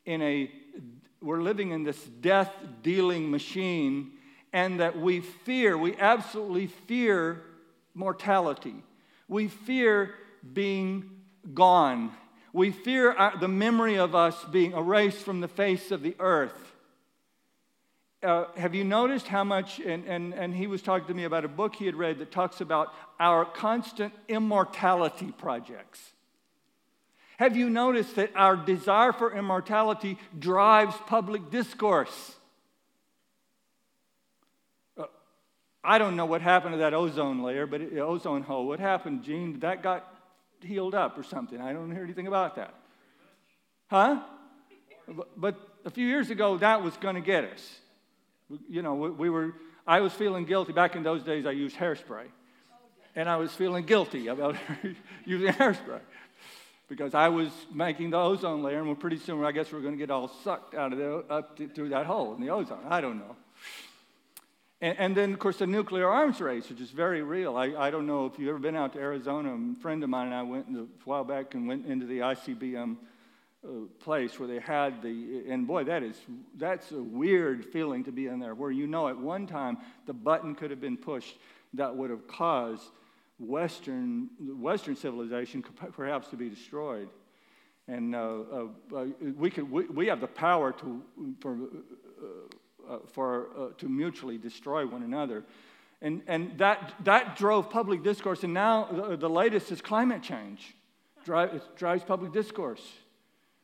in 0.05 0.21
a 0.21 0.51
we're 1.21 1.41
living 1.41 1.71
in 1.71 1.83
this 1.83 2.03
death 2.03 2.51
dealing 2.83 3.31
machine, 3.31 4.11
and 4.53 4.79
that 4.79 4.99
we 4.99 5.21
fear, 5.21 5.77
we 5.77 5.95
absolutely 5.97 6.67
fear 6.67 7.41
mortality. 7.93 8.75
We 9.27 9.47
fear 9.47 10.13
being 10.53 11.09
gone. 11.53 12.11
We 12.53 12.71
fear 12.71 13.13
our, 13.13 13.37
the 13.37 13.47
memory 13.47 13.97
of 13.97 14.13
us 14.13 14.43
being 14.51 14.73
erased 14.73 15.19
from 15.19 15.39
the 15.39 15.47
face 15.47 15.91
of 15.91 16.01
the 16.01 16.15
earth. 16.19 16.73
Uh, 18.21 18.45
have 18.55 18.75
you 18.75 18.83
noticed 18.83 19.27
how 19.27 19.43
much, 19.43 19.79
and, 19.79 20.05
and, 20.05 20.33
and 20.33 20.53
he 20.53 20.67
was 20.67 20.81
talking 20.81 21.07
to 21.07 21.13
me 21.13 21.23
about 21.23 21.43
a 21.43 21.47
book 21.47 21.75
he 21.75 21.85
had 21.85 21.95
read 21.95 22.19
that 22.19 22.31
talks 22.31 22.61
about 22.61 22.93
our 23.19 23.45
constant 23.45 24.13
immortality 24.27 25.33
projects. 25.37 25.99
Have 27.37 27.57
you 27.57 27.69
noticed 27.69 28.17
that 28.17 28.31
our 28.35 28.55
desire 28.55 29.11
for 29.11 29.35
immortality 29.35 30.19
drives 30.37 30.95
public 31.07 31.49
discourse? 31.49 32.35
I 35.83 35.97
don't 35.97 36.15
know 36.15 36.25
what 36.25 36.41
happened 36.41 36.73
to 36.73 36.77
that 36.79 36.93
ozone 36.93 37.41
layer, 37.41 37.65
but 37.65 37.81
it, 37.81 37.97
ozone 37.97 38.43
hole. 38.43 38.67
What 38.67 38.79
happened, 38.79 39.23
Gene? 39.23 39.59
That 39.59 39.81
got 39.81 40.07
healed 40.61 40.93
up 40.93 41.17
or 41.17 41.23
something. 41.23 41.59
I 41.59 41.73
don't 41.73 41.91
hear 41.91 42.03
anything 42.03 42.27
about 42.27 42.55
that. 42.55 42.73
Huh? 43.87 44.21
But 45.35 45.59
a 45.83 45.89
few 45.89 46.07
years 46.07 46.29
ago, 46.29 46.57
that 46.57 46.83
was 46.83 46.95
going 46.97 47.15
to 47.15 47.21
get 47.21 47.45
us. 47.45 47.79
You 48.69 48.81
know, 48.81 48.93
we 48.93 49.29
were, 49.29 49.53
I 49.87 50.01
was 50.01 50.13
feeling 50.13 50.45
guilty. 50.45 50.71
Back 50.71 50.95
in 50.95 51.03
those 51.03 51.23
days, 51.23 51.45
I 51.45 51.51
used 51.51 51.75
hairspray. 51.75 52.25
And 53.15 53.27
I 53.27 53.37
was 53.37 53.51
feeling 53.51 53.85
guilty 53.85 54.27
about 54.27 54.55
using 55.25 55.47
hairspray 55.49 55.99
because 56.87 57.13
I 57.13 57.29
was 57.29 57.49
making 57.73 58.09
the 58.09 58.17
ozone 58.17 58.63
layer, 58.63 58.81
and 58.81 58.99
pretty 58.99 59.17
soon, 59.17 59.43
I 59.45 59.53
guess 59.53 59.71
we're 59.71 59.79
going 59.79 59.93
to 59.93 59.97
get 59.97 60.11
all 60.11 60.27
sucked 60.43 60.75
out 60.75 60.91
of 60.91 60.99
the, 60.99 61.15
up 61.29 61.55
to, 61.57 61.67
through 61.69 61.89
that 61.89 62.05
hole 62.05 62.35
in 62.35 62.41
the 62.41 62.49
ozone. 62.49 62.83
I 62.89 62.99
don't 62.99 63.17
know. 63.17 63.35
And, 64.81 64.97
and, 64.97 65.15
then, 65.15 65.31
of 65.33 65.39
course, 65.39 65.57
the 65.57 65.67
nuclear 65.67 66.09
arms 66.09 66.41
race, 66.41 66.67
which 66.67 66.81
is 66.81 66.89
very 66.89 67.21
real. 67.21 67.55
I, 67.55 67.73
I 67.77 67.91
don't 67.91 68.07
know 68.07 68.25
if 68.25 68.39
you've 68.39 68.49
ever 68.49 68.57
been 68.57 68.75
out 68.75 68.93
to 68.93 68.99
Arizona. 68.99 69.53
A 69.53 69.79
friend 69.79 70.03
of 70.03 70.09
mine 70.09 70.27
and 70.27 70.35
I 70.35 70.41
went 70.41 70.65
a 70.75 70.87
while 71.05 71.23
back 71.23 71.53
and 71.53 71.67
went 71.67 71.85
into 71.85 72.07
the 72.07 72.19
ICBM 72.19 72.97
uh, 73.63 73.69
place 73.99 74.39
where 74.39 74.47
they 74.47 74.59
had 74.59 75.03
the, 75.03 75.43
and 75.47 75.67
boy, 75.67 75.83
that 75.83 76.01
is, 76.01 76.17
that's 76.57 76.91
a 76.91 77.01
weird 77.01 77.63
feeling 77.63 78.03
to 78.05 78.11
be 78.11 78.25
in 78.25 78.39
there, 78.39 78.55
where 78.55 78.71
you 78.71 78.87
know 78.87 79.07
at 79.07 79.15
one 79.15 79.45
time 79.45 79.77
the 80.07 80.13
button 80.13 80.55
could 80.55 80.71
have 80.71 80.81
been 80.81 80.97
pushed 80.97 81.37
that 81.75 81.95
would 81.95 82.09
have 82.09 82.27
caused 82.27 82.89
Western, 83.37 84.29
Western 84.39 84.95
civilization 84.95 85.63
perhaps 85.93 86.29
to 86.29 86.35
be 86.35 86.49
destroyed. 86.49 87.07
And 87.87 88.15
uh, 88.15 88.19
uh, 88.51 88.65
uh 88.95 89.05
we, 89.37 89.51
could, 89.51 89.69
we, 89.69 89.85
we 89.85 90.07
have 90.07 90.21
the 90.21 90.27
power 90.27 90.71
to, 90.71 91.01
for, 91.39 91.57
uh, 92.91 92.95
uh, 92.95 92.99
for, 93.07 93.47
uh, 93.57 93.67
to 93.77 93.87
mutually 93.87 94.37
destroy 94.37 94.85
one 94.85 95.03
another. 95.03 95.43
And, 96.01 96.21
and 96.27 96.57
that, 96.57 96.93
that 97.03 97.35
drove 97.37 97.69
public 97.69 98.03
discourse. 98.03 98.43
And 98.43 98.53
now 98.53 98.89
the, 98.91 99.15
the 99.15 99.29
latest 99.29 99.71
is 99.71 99.81
climate 99.81 100.23
change. 100.23 100.75
Drive, 101.23 101.53
it 101.53 101.63
drives 101.75 102.03
public 102.03 102.33
discourse. 102.33 102.81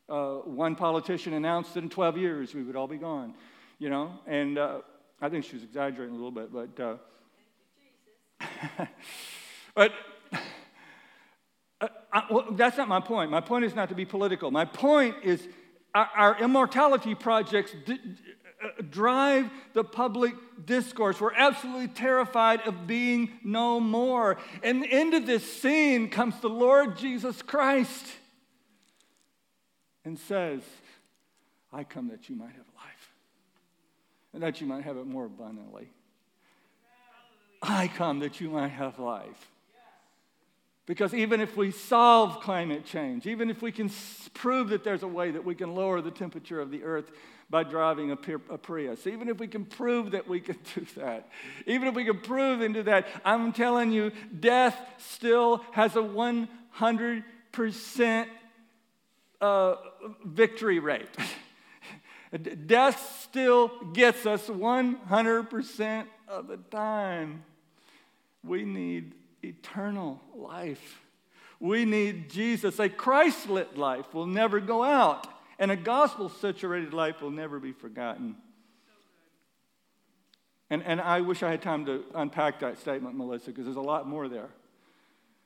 Uh, 0.08 0.36
one 0.36 0.74
politician 0.76 1.34
announced 1.34 1.74
that 1.74 1.82
in 1.82 1.90
12 1.90 2.16
years 2.16 2.54
we 2.54 2.62
would 2.62 2.76
all 2.76 2.86
be 2.86 2.96
gone, 2.96 3.34
you 3.78 3.90
know, 3.90 4.12
and 4.26 4.56
uh, 4.56 4.78
I 5.20 5.28
think 5.28 5.44
she 5.44 5.54
was 5.54 5.62
exaggerating 5.64 6.14
a 6.14 6.16
little 6.16 6.30
bit, 6.30 6.50
but, 6.50 6.80
uh, 6.80 6.96
but 9.74 9.92
uh, 11.82 11.88
I, 12.10 12.22
well, 12.30 12.46
that's 12.52 12.78
not 12.78 12.88
my 12.88 13.00
point. 13.00 13.30
My 13.30 13.42
point 13.42 13.66
is 13.66 13.74
not 13.74 13.90
to 13.90 13.94
be 13.94 14.06
political. 14.06 14.50
My 14.50 14.64
point 14.64 15.16
is 15.22 15.46
our, 15.94 16.08
our 16.16 16.38
immortality 16.38 17.14
projects 17.14 17.74
uh, 17.88 17.94
Uh, 18.60 18.68
drive 18.90 19.48
the 19.72 19.84
public 19.84 20.34
discourse. 20.66 21.20
We're 21.20 21.34
absolutely 21.34 21.86
terrified 21.88 22.60
of 22.62 22.88
being 22.88 23.30
no 23.44 23.78
more. 23.78 24.36
And 24.64 24.84
into 24.84 25.20
this 25.20 25.60
scene 25.60 26.10
comes 26.10 26.40
the 26.40 26.48
Lord 26.48 26.98
Jesus 26.98 27.40
Christ 27.40 28.04
and 30.04 30.18
says, 30.18 30.62
I 31.72 31.84
come 31.84 32.08
that 32.08 32.28
you 32.28 32.34
might 32.34 32.50
have 32.50 32.66
life 32.76 33.12
and 34.32 34.42
that 34.42 34.60
you 34.60 34.66
might 34.66 34.82
have 34.82 34.96
it 34.96 35.06
more 35.06 35.26
abundantly. 35.26 35.88
I 37.62 37.86
come 37.86 38.18
that 38.20 38.40
you 38.40 38.50
might 38.50 38.68
have 38.68 38.98
life. 38.98 39.52
Because 40.84 41.12
even 41.12 41.40
if 41.40 41.56
we 41.56 41.70
solve 41.70 42.40
climate 42.40 42.86
change, 42.86 43.26
even 43.26 43.50
if 43.50 43.60
we 43.60 43.70
can 43.70 43.90
prove 44.32 44.70
that 44.70 44.82
there's 44.82 45.02
a 45.02 45.08
way 45.08 45.30
that 45.30 45.44
we 45.44 45.54
can 45.54 45.74
lower 45.74 46.00
the 46.00 46.10
temperature 46.10 46.60
of 46.60 46.70
the 46.70 46.82
earth 46.82 47.10
by 47.50 47.62
driving 47.62 48.10
a, 48.10 48.16
Prius, 48.16 49.06
even 49.06 49.28
if 49.28 49.38
we 49.38 49.48
can 49.48 49.64
prove 49.64 50.10
that 50.10 50.28
we 50.28 50.40
can 50.40 50.58
do 50.74 50.86
that, 50.96 51.28
even 51.66 51.88
if 51.88 51.94
we 51.94 52.04
can 52.04 52.20
prove 52.20 52.60
into 52.60 52.82
that, 52.84 53.06
I'm 53.24 53.52
telling 53.52 53.90
you, 53.90 54.12
death 54.38 54.78
still 54.98 55.64
has 55.72 55.96
a 55.96 56.00
100% 56.00 58.26
uh, 59.40 59.74
victory 60.24 60.78
rate. 60.78 61.08
death 62.66 63.20
still 63.22 63.70
gets 63.92 64.26
us 64.26 64.48
100% 64.48 66.06
of 66.28 66.48
the 66.48 66.56
time. 66.56 67.44
We 68.44 68.64
need 68.64 69.14
eternal 69.42 70.20
life. 70.34 71.00
We 71.60 71.84
need 71.84 72.30
Jesus. 72.30 72.78
A 72.78 72.88
Christ 72.88 73.48
lit 73.48 73.76
life 73.76 74.14
will 74.14 74.26
never 74.26 74.60
go 74.60 74.84
out, 74.84 75.26
and 75.58 75.70
a 75.70 75.76
gospel 75.76 76.28
saturated 76.28 76.92
life 76.92 77.20
will 77.20 77.30
never 77.30 77.58
be 77.58 77.72
forgotten. 77.72 78.36
And, 80.70 80.82
and 80.84 81.00
I 81.00 81.22
wish 81.22 81.42
I 81.42 81.50
had 81.50 81.62
time 81.62 81.86
to 81.86 82.04
unpack 82.14 82.60
that 82.60 82.78
statement, 82.78 83.16
Melissa, 83.16 83.46
because 83.46 83.64
there's 83.64 83.76
a 83.76 83.80
lot 83.80 84.06
more 84.06 84.28
there. 84.28 84.50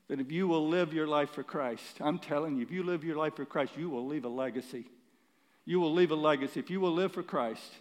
That 0.08 0.20
if 0.20 0.32
you 0.32 0.48
will 0.48 0.68
live 0.68 0.92
your 0.92 1.06
life 1.06 1.30
for 1.30 1.42
Christ, 1.42 1.98
I'm 2.00 2.18
telling 2.18 2.56
you, 2.56 2.62
if 2.62 2.70
you 2.70 2.82
live 2.82 3.04
your 3.04 3.16
life 3.16 3.36
for 3.36 3.44
Christ, 3.44 3.72
you 3.76 3.88
will 3.88 4.06
leave 4.06 4.24
a 4.24 4.28
legacy. 4.28 4.84
You 5.64 5.80
will 5.80 5.94
leave 5.94 6.10
a 6.10 6.16
legacy. 6.16 6.58
If 6.58 6.70
you 6.70 6.80
will 6.80 6.92
live 6.92 7.12
for 7.12 7.22
Christ, 7.22 7.72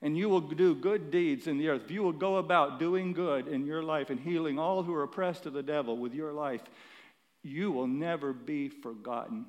and 0.00 0.16
you 0.16 0.28
will 0.28 0.40
do 0.40 0.76
good 0.76 1.10
deeds 1.10 1.48
in 1.48 1.58
the 1.58 1.68
earth, 1.68 1.82
if 1.84 1.90
you 1.90 2.02
will 2.02 2.12
go 2.12 2.36
about 2.36 2.78
doing 2.78 3.12
good 3.12 3.48
in 3.48 3.66
your 3.66 3.82
life 3.82 4.10
and 4.10 4.20
healing 4.20 4.58
all 4.58 4.84
who 4.84 4.94
are 4.94 5.02
oppressed 5.02 5.46
of 5.46 5.52
the 5.52 5.62
devil 5.62 5.96
with 5.96 6.14
your 6.14 6.32
life, 6.32 6.62
you 7.42 7.72
will 7.72 7.88
never 7.88 8.32
be 8.32 8.68
forgotten. 8.68 9.46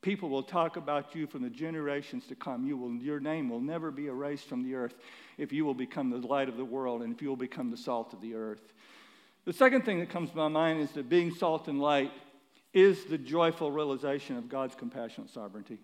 People 0.00 0.28
will 0.28 0.44
talk 0.44 0.76
about 0.76 1.14
you 1.14 1.26
from 1.26 1.42
the 1.42 1.50
generations 1.50 2.26
to 2.28 2.36
come. 2.36 2.64
You 2.64 2.76
will, 2.76 2.94
your 2.94 3.18
name 3.18 3.48
will 3.48 3.60
never 3.60 3.90
be 3.90 4.06
erased 4.06 4.48
from 4.48 4.62
the 4.62 4.74
earth 4.76 4.94
if 5.38 5.52
you 5.52 5.64
will 5.64 5.74
become 5.74 6.10
the 6.10 6.18
light 6.18 6.48
of 6.48 6.56
the 6.56 6.64
world 6.64 7.02
and 7.02 7.12
if 7.12 7.20
you 7.20 7.28
will 7.28 7.36
become 7.36 7.70
the 7.70 7.76
salt 7.76 8.12
of 8.12 8.20
the 8.20 8.34
earth. 8.34 8.72
The 9.44 9.52
second 9.52 9.84
thing 9.84 9.98
that 9.98 10.10
comes 10.10 10.30
to 10.30 10.36
my 10.36 10.48
mind 10.48 10.80
is 10.80 10.92
that 10.92 11.08
being 11.08 11.34
salt 11.34 11.66
and 11.66 11.80
light 11.80 12.12
is 12.72 13.06
the 13.06 13.18
joyful 13.18 13.72
realization 13.72 14.36
of 14.36 14.48
God's 14.48 14.76
compassionate 14.76 15.30
sovereignty. 15.30 15.78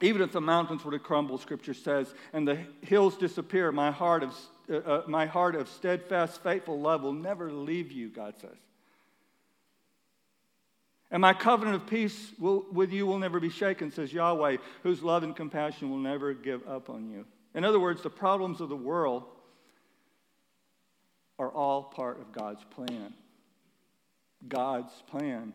Even 0.00 0.22
if 0.22 0.32
the 0.32 0.40
mountains 0.40 0.84
were 0.84 0.92
to 0.92 0.98
crumble, 0.98 1.38
Scripture 1.38 1.74
says, 1.74 2.14
and 2.32 2.46
the 2.46 2.58
hills 2.82 3.16
disappear, 3.16 3.72
my 3.72 3.90
heart 3.90 4.22
of, 4.22 4.36
uh, 4.70 4.76
uh, 4.76 5.02
my 5.08 5.26
heart 5.26 5.56
of 5.56 5.68
steadfast, 5.68 6.42
faithful 6.42 6.80
love 6.80 7.02
will 7.02 7.12
never 7.12 7.50
leave 7.50 7.90
you, 7.90 8.08
God 8.08 8.34
says. 8.40 8.58
And 11.10 11.22
my 11.22 11.32
covenant 11.32 11.76
of 11.76 11.86
peace 11.86 12.32
will, 12.38 12.66
with 12.70 12.92
you 12.92 13.06
will 13.06 13.18
never 13.18 13.40
be 13.40 13.48
shaken, 13.48 13.90
says 13.90 14.12
Yahweh, 14.12 14.58
whose 14.82 15.02
love 15.02 15.22
and 15.22 15.34
compassion 15.34 15.90
will 15.90 15.98
never 15.98 16.34
give 16.34 16.66
up 16.68 16.90
on 16.90 17.08
you. 17.10 17.24
In 17.54 17.64
other 17.64 17.80
words, 17.80 18.02
the 18.02 18.10
problems 18.10 18.60
of 18.60 18.68
the 18.68 18.76
world 18.76 19.24
are 21.38 21.50
all 21.50 21.84
part 21.84 22.20
of 22.20 22.32
God's 22.32 22.62
plan. 22.64 23.14
God's 24.46 24.92
plan 25.08 25.54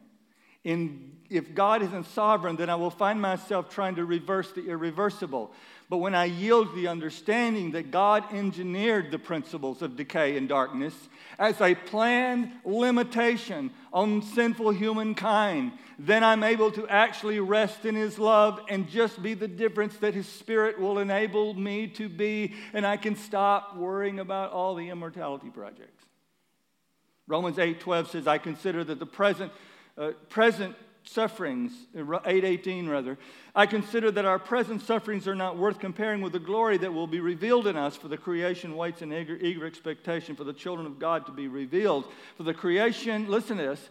in, 0.63 1.11
if 1.29 1.53
God 1.53 1.81
isn't 1.81 2.05
sovereign, 2.07 2.55
then 2.55 2.69
I 2.69 2.75
will 2.75 2.89
find 2.89 3.21
myself 3.21 3.69
trying 3.69 3.95
to 3.95 4.05
reverse 4.05 4.51
the 4.53 4.65
irreversible. 4.69 5.51
But 5.89 5.97
when 5.97 6.15
I 6.15 6.25
yield 6.25 6.75
the 6.75 6.87
understanding 6.87 7.71
that 7.71 7.91
God 7.91 8.33
engineered 8.33 9.11
the 9.11 9.19
principles 9.19 9.81
of 9.81 9.95
decay 9.95 10.37
and 10.37 10.47
darkness 10.47 10.93
as 11.37 11.59
a 11.61 11.75
planned 11.75 12.51
limitation 12.65 13.71
on 13.91 14.21
sinful 14.21 14.71
humankind, 14.71 15.73
then 15.99 16.23
I'm 16.23 16.43
able 16.43 16.71
to 16.71 16.87
actually 16.87 17.39
rest 17.39 17.85
in 17.85 17.95
His 17.95 18.17
love 18.17 18.59
and 18.69 18.89
just 18.89 19.21
be 19.21 19.33
the 19.33 19.47
difference 19.47 19.97
that 19.97 20.13
His 20.13 20.27
Spirit 20.27 20.79
will 20.79 20.99
enable 20.99 21.53
me 21.53 21.87
to 21.87 22.09
be, 22.09 22.53
and 22.73 22.85
I 22.85 22.97
can 22.97 23.15
stop 23.15 23.75
worrying 23.75 24.19
about 24.19 24.51
all 24.51 24.75
the 24.75 24.89
immortality 24.89 25.49
projects. 25.49 26.03
Romans 27.27 27.59
8 27.59 27.79
12 27.79 28.09
says, 28.09 28.27
I 28.27 28.37
consider 28.37 28.83
that 28.83 28.99
the 28.99 29.05
present, 29.05 29.51
uh, 29.97 30.11
present 30.29 30.75
sufferings, 31.03 31.71
818 31.95 32.87
rather, 32.87 33.17
I 33.55 33.65
consider 33.65 34.11
that 34.11 34.25
our 34.25 34.39
present 34.39 34.81
sufferings 34.81 35.27
are 35.27 35.35
not 35.35 35.57
worth 35.57 35.79
comparing 35.79 36.21
with 36.21 36.33
the 36.33 36.39
glory 36.39 36.77
that 36.77 36.93
will 36.93 37.07
be 37.07 37.19
revealed 37.19 37.67
in 37.67 37.77
us, 37.77 37.95
for 37.95 38.07
the 38.07 38.17
creation 38.17 38.75
waits 38.75 39.01
in 39.01 39.13
eager, 39.13 39.35
eager 39.35 39.65
expectation 39.65 40.35
for 40.35 40.43
the 40.43 40.53
children 40.53 40.87
of 40.87 40.99
God 40.99 41.25
to 41.25 41.31
be 41.31 41.47
revealed. 41.47 42.05
For 42.37 42.43
the 42.43 42.53
creation, 42.53 43.29
listen 43.29 43.57
to 43.57 43.63
this, 43.63 43.89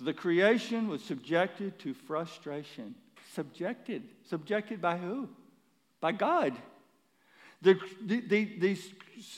the 0.00 0.14
creation 0.14 0.88
was 0.88 1.02
subjected 1.02 1.78
to 1.80 1.94
frustration. 1.94 2.94
Subjected. 3.34 4.02
Subjected 4.28 4.80
by 4.80 4.96
who? 4.96 5.28
By 6.00 6.12
God. 6.12 6.54
The, 7.62 7.78
the, 8.04 8.20
the, 8.20 8.44
the 8.58 8.78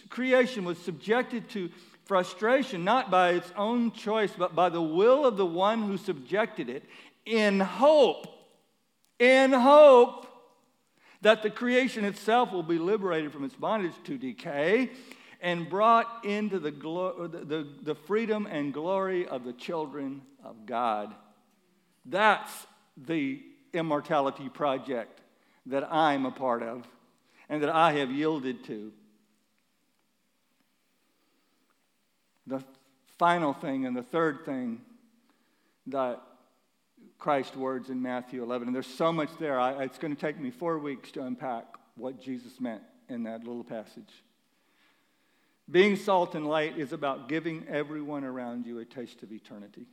creation 0.08 0.64
was 0.64 0.78
subjected 0.78 1.50
to 1.50 1.70
frustration, 2.04 2.84
not 2.84 3.10
by 3.10 3.30
its 3.30 3.50
own 3.56 3.92
choice, 3.92 4.32
but 4.36 4.54
by 4.54 4.68
the 4.68 4.82
will 4.82 5.26
of 5.26 5.36
the 5.36 5.46
one 5.46 5.82
who 5.82 5.96
subjected 5.96 6.68
it, 6.68 6.84
in 7.26 7.60
hope, 7.60 8.26
in 9.18 9.52
hope 9.52 10.26
that 11.22 11.42
the 11.42 11.50
creation 11.50 12.04
itself 12.04 12.52
will 12.52 12.62
be 12.62 12.78
liberated 12.78 13.32
from 13.32 13.44
its 13.44 13.54
bondage 13.54 13.94
to 14.04 14.18
decay 14.18 14.90
and 15.40 15.68
brought 15.68 16.24
into 16.24 16.58
the, 16.58 16.70
glo- 16.70 17.26
the, 17.26 17.66
the 17.82 17.94
freedom 17.94 18.46
and 18.46 18.72
glory 18.72 19.26
of 19.26 19.44
the 19.44 19.52
children 19.52 20.22
of 20.44 20.66
God. 20.66 21.14
That's 22.06 22.66
the 22.96 23.42
immortality 23.72 24.48
project 24.48 25.20
that 25.66 25.90
I'm 25.92 26.26
a 26.26 26.30
part 26.30 26.62
of 26.62 26.86
and 27.48 27.62
that 27.62 27.70
I 27.70 27.92
have 27.92 28.10
yielded 28.10 28.64
to. 28.64 28.92
The 32.46 32.62
final 33.18 33.54
thing 33.54 33.86
and 33.86 33.96
the 33.96 34.02
third 34.02 34.44
thing 34.44 34.80
that 35.86 36.20
Christ's 37.24 37.56
words 37.56 37.88
in 37.88 38.02
Matthew 38.02 38.42
11. 38.42 38.68
And 38.68 38.74
there's 38.74 38.86
so 38.86 39.10
much 39.10 39.30
there. 39.40 39.58
I, 39.58 39.82
it's 39.84 39.96
going 39.96 40.14
to 40.14 40.20
take 40.20 40.38
me 40.38 40.50
four 40.50 40.78
weeks 40.78 41.10
to 41.12 41.22
unpack 41.22 41.64
what 41.96 42.20
Jesus 42.20 42.60
meant 42.60 42.82
in 43.08 43.22
that 43.22 43.44
little 43.44 43.64
passage. 43.64 44.12
Being 45.70 45.96
salt 45.96 46.34
and 46.34 46.46
light 46.46 46.76
is 46.76 46.92
about 46.92 47.30
giving 47.30 47.66
everyone 47.66 48.24
around 48.24 48.66
you 48.66 48.78
a 48.78 48.84
taste 48.84 49.22
of 49.22 49.32
eternity. 49.32 49.86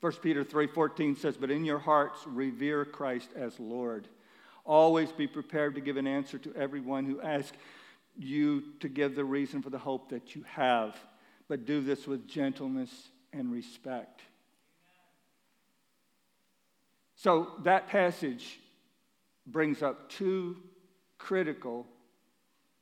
1 0.00 0.12
Peter 0.20 0.42
3:14 0.42 1.14
says, 1.14 1.36
"But 1.36 1.52
in 1.52 1.64
your 1.64 1.78
hearts 1.78 2.26
revere 2.26 2.84
Christ 2.84 3.30
as 3.36 3.60
Lord. 3.60 4.08
Always 4.64 5.12
be 5.12 5.28
prepared 5.28 5.76
to 5.76 5.80
give 5.80 5.96
an 5.96 6.08
answer 6.08 6.36
to 6.36 6.52
everyone 6.56 7.04
who 7.04 7.20
asks 7.20 7.56
you 8.16 8.72
to 8.80 8.88
give 8.88 9.14
the 9.14 9.24
reason 9.24 9.62
for 9.62 9.70
the 9.70 9.78
hope 9.78 10.08
that 10.08 10.34
you 10.34 10.42
have, 10.42 10.98
but 11.46 11.64
do 11.64 11.80
this 11.80 12.08
with 12.08 12.26
gentleness 12.26 13.12
and 13.32 13.52
respect." 13.52 14.22
So 17.16 17.52
that 17.64 17.88
passage 17.88 18.60
brings 19.46 19.82
up 19.82 20.08
two 20.10 20.56
critical 21.18 21.86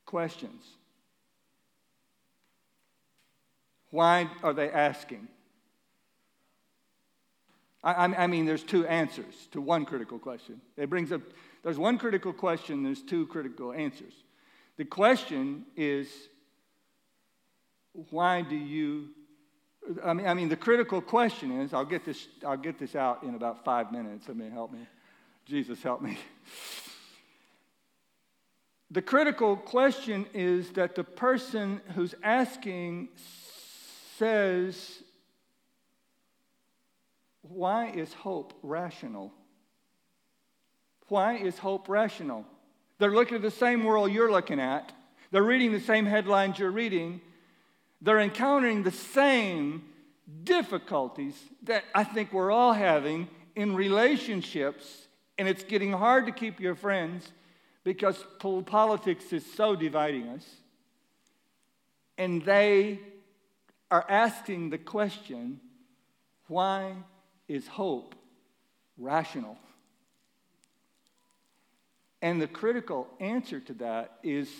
questions. 0.04 0.62
Why 3.90 4.28
are 4.42 4.52
they 4.52 4.70
asking? 4.70 5.28
I, 7.84 8.06
I, 8.06 8.26
mean, 8.26 8.46
there's 8.46 8.62
two 8.62 8.86
answers 8.86 9.46
to 9.52 9.60
one 9.60 9.84
critical 9.84 10.18
question. 10.18 10.60
It 10.76 10.88
brings 10.88 11.12
up, 11.12 11.20
there's 11.62 11.78
one 11.78 11.98
critical 11.98 12.32
question, 12.32 12.82
there's 12.82 13.02
two 13.02 13.26
critical 13.26 13.72
answers. 13.72 14.14
The 14.78 14.86
question 14.86 15.66
is, 15.76 16.08
why 18.10 18.40
do 18.42 18.56
you 18.56 19.10
I 20.02 20.14
mean, 20.14 20.26
I 20.26 20.34
mean, 20.34 20.48
the 20.48 20.56
critical 20.56 21.00
question 21.00 21.60
is 21.60 21.74
I'll 21.74 21.84
get, 21.84 22.04
this, 22.04 22.28
I'll 22.46 22.56
get 22.56 22.78
this 22.78 22.94
out 22.94 23.22
in 23.22 23.34
about 23.34 23.64
five 23.64 23.92
minutes. 23.92 24.26
I 24.28 24.32
mean, 24.32 24.50
help 24.50 24.72
me. 24.72 24.86
Jesus, 25.44 25.82
help 25.82 26.00
me. 26.00 26.18
The 28.90 29.02
critical 29.02 29.56
question 29.56 30.26
is 30.32 30.70
that 30.70 30.94
the 30.94 31.04
person 31.04 31.80
who's 31.94 32.14
asking 32.22 33.08
says, 34.18 35.02
Why 37.42 37.90
is 37.90 38.12
hope 38.12 38.54
rational? 38.62 39.32
Why 41.08 41.36
is 41.36 41.58
hope 41.58 41.88
rational? 41.88 42.46
They're 42.98 43.10
looking 43.10 43.36
at 43.36 43.42
the 43.42 43.50
same 43.50 43.84
world 43.84 44.12
you're 44.12 44.30
looking 44.30 44.60
at, 44.60 44.92
they're 45.30 45.42
reading 45.42 45.72
the 45.72 45.80
same 45.80 46.06
headlines 46.06 46.58
you're 46.58 46.70
reading, 46.70 47.20
they're 48.04 48.20
encountering 48.20 48.82
the 48.82 48.90
same 48.90 49.82
difficulties 50.44 51.34
that 51.62 51.84
I 51.94 52.04
think 52.04 52.32
we're 52.32 52.50
all 52.50 52.74
having 52.74 53.28
in 53.56 53.74
relationships, 53.74 55.08
and 55.38 55.48
it's 55.48 55.64
getting 55.64 55.92
hard 55.92 56.26
to 56.26 56.32
keep 56.32 56.60
your 56.60 56.74
friends 56.74 57.32
because 57.82 58.22
politics 58.66 59.32
is 59.32 59.44
so 59.54 59.74
dividing 59.74 60.28
us. 60.28 60.44
And 62.18 62.44
they 62.44 63.00
are 63.90 64.04
asking 64.08 64.70
the 64.70 64.78
question 64.78 65.60
why 66.46 66.92
is 67.48 67.66
hope 67.66 68.14
rational? 68.98 69.56
And 72.20 72.40
the 72.40 72.46
critical 72.46 73.08
answer 73.18 73.60
to 73.60 73.72
that 73.74 74.18
is 74.22 74.50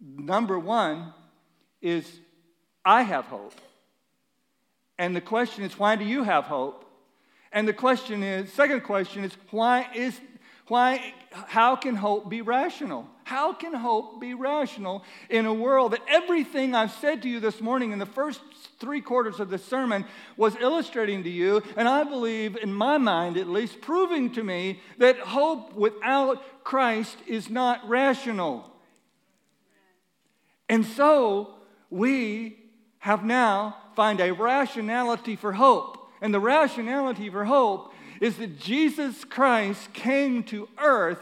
number 0.00 0.58
one, 0.58 1.12
is 1.80 2.20
I 2.84 3.02
have 3.02 3.26
hope. 3.26 3.54
And 4.98 5.16
the 5.16 5.20
question 5.20 5.64
is, 5.64 5.78
why 5.78 5.96
do 5.96 6.04
you 6.04 6.24
have 6.24 6.44
hope? 6.44 6.84
And 7.52 7.68
the 7.68 7.72
question 7.72 8.22
is, 8.22 8.52
second 8.52 8.82
question 8.82 9.24
is, 9.24 9.32
why 9.50 9.88
is 9.94 10.18
why 10.68 11.12
how 11.32 11.76
can 11.76 11.96
hope 11.96 12.30
be 12.30 12.40
rational? 12.40 13.06
How 13.24 13.52
can 13.52 13.74
hope 13.74 14.20
be 14.20 14.32
rational 14.32 15.04
in 15.28 15.44
a 15.44 15.52
world 15.52 15.92
that 15.92 16.02
everything 16.08 16.74
I've 16.74 16.92
said 16.92 17.22
to 17.22 17.28
you 17.28 17.40
this 17.40 17.60
morning 17.60 17.92
in 17.92 17.98
the 17.98 18.06
first 18.06 18.40
three 18.78 19.00
quarters 19.00 19.38
of 19.38 19.50
the 19.50 19.58
sermon 19.58 20.04
was 20.36 20.56
illustrating 20.56 21.24
to 21.24 21.30
you, 21.30 21.62
and 21.76 21.88
I 21.88 22.04
believe, 22.04 22.56
in 22.56 22.72
my 22.72 22.96
mind 22.96 23.36
at 23.36 23.48
least, 23.48 23.80
proving 23.80 24.32
to 24.32 24.42
me 24.42 24.80
that 24.98 25.18
hope 25.18 25.74
without 25.74 26.64
Christ 26.64 27.18
is 27.26 27.50
not 27.50 27.86
rational. 27.88 28.70
And 30.68 30.86
so 30.86 31.54
we 31.90 32.61
have 33.02 33.24
now 33.24 33.76
find 33.96 34.20
a 34.20 34.32
rationality 34.32 35.34
for 35.34 35.52
hope. 35.52 36.08
And 36.20 36.32
the 36.32 36.38
rationality 36.38 37.28
for 37.30 37.44
hope 37.44 37.92
is 38.20 38.36
that 38.36 38.60
Jesus 38.60 39.24
Christ 39.24 39.92
came 39.92 40.44
to 40.44 40.68
earth, 40.78 41.18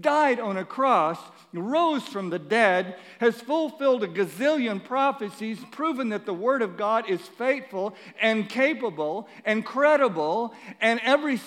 died 0.00 0.40
on 0.40 0.56
a 0.56 0.64
cross, 0.64 1.20
rose 1.52 2.02
from 2.02 2.30
the 2.30 2.38
dead, 2.40 2.96
has 3.20 3.40
fulfilled 3.40 4.02
a 4.02 4.08
gazillion 4.08 4.82
prophecies, 4.82 5.60
proven 5.70 6.08
that 6.08 6.26
the 6.26 6.34
Word 6.34 6.62
of 6.62 6.76
God 6.76 7.08
is 7.08 7.20
faithful 7.20 7.94
and 8.20 8.48
capable 8.48 9.28
and 9.44 9.64
credible, 9.64 10.52
and 10.80 10.98
every 11.04 11.40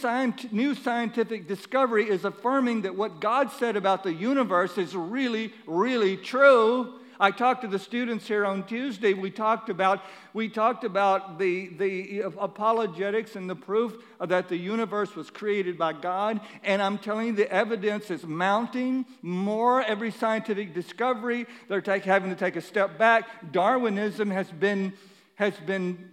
new 0.54 0.74
scientific 0.76 1.46
discovery 1.46 2.10
is 2.10 2.24
affirming 2.24 2.84
that 2.84 2.96
what 2.96 3.20
God 3.20 3.52
said 3.52 3.76
about 3.76 4.04
the 4.04 4.14
universe 4.14 4.78
is 4.78 4.96
really, 4.96 5.54
really 5.68 6.16
true. 6.16 7.01
I 7.22 7.30
talked 7.30 7.62
to 7.62 7.68
the 7.68 7.78
students 7.78 8.28
here 8.28 8.48
on 8.48 8.64
Tuesday. 8.66 9.14
We 9.14 9.30
talked 9.30 9.70
about, 9.70 10.02
we 10.34 10.50
talked 10.50 10.84
about 10.84 11.38
the, 11.38 11.68
the 11.68 12.22
apologetics 12.22 13.36
and 13.36 13.48
the 13.48 13.56
proof 13.56 13.94
that 14.20 14.50
the 14.50 14.58
universe 14.58 15.16
was 15.16 15.30
created 15.30 15.78
by 15.78 15.94
God. 15.94 16.42
And 16.64 16.82
I'm 16.82 16.98
telling 16.98 17.28
you, 17.28 17.34
the 17.34 17.52
evidence 17.52 18.10
is 18.10 18.26
mounting 18.26 19.06
more 19.22 19.84
every 19.84 20.10
scientific 20.10 20.74
discovery. 20.74 21.46
They're 21.68 21.80
take, 21.80 22.06
having 22.06 22.32
to 22.32 22.36
take 22.36 22.56
a 22.56 22.62
step 22.62 22.98
back. 22.98 23.52
Darwinism 23.52 24.32
has 24.32 24.50
been 24.50 24.94
has 25.36 25.56
been, 25.66 26.10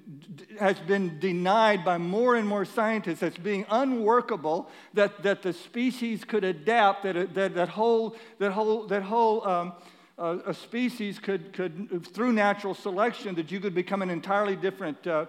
has 0.59 0.79
been 0.79 1.19
denied 1.19 1.85
by 1.85 1.99
more 1.99 2.37
and 2.37 2.49
more 2.49 2.65
scientists 2.65 3.23
as 3.23 3.37
being 3.37 3.67
unworkable, 3.69 4.71
that, 4.95 5.23
that 5.23 5.43
the 5.43 5.53
species 5.53 6.25
could 6.25 6.45
adapt, 6.45 7.03
that, 7.03 7.35
that, 7.35 7.55
that 7.55 7.69
whole, 7.69 8.17
that 8.39 8.53
whole, 8.53 8.87
that 8.87 9.03
whole 9.03 9.47
um, 9.47 9.75
uh, 10.19 10.39
a 10.47 10.55
species 10.55 11.19
could, 11.19 11.53
could, 11.53 12.07
through 12.13 12.33
natural 12.33 12.75
selection, 12.75 13.35
that 13.37 13.51
you 13.51 13.61
could 13.61 13.75
become 13.75 14.03
an 14.03 14.11
entirely 14.11 14.57
different 14.57 15.07
uh, 15.07 15.27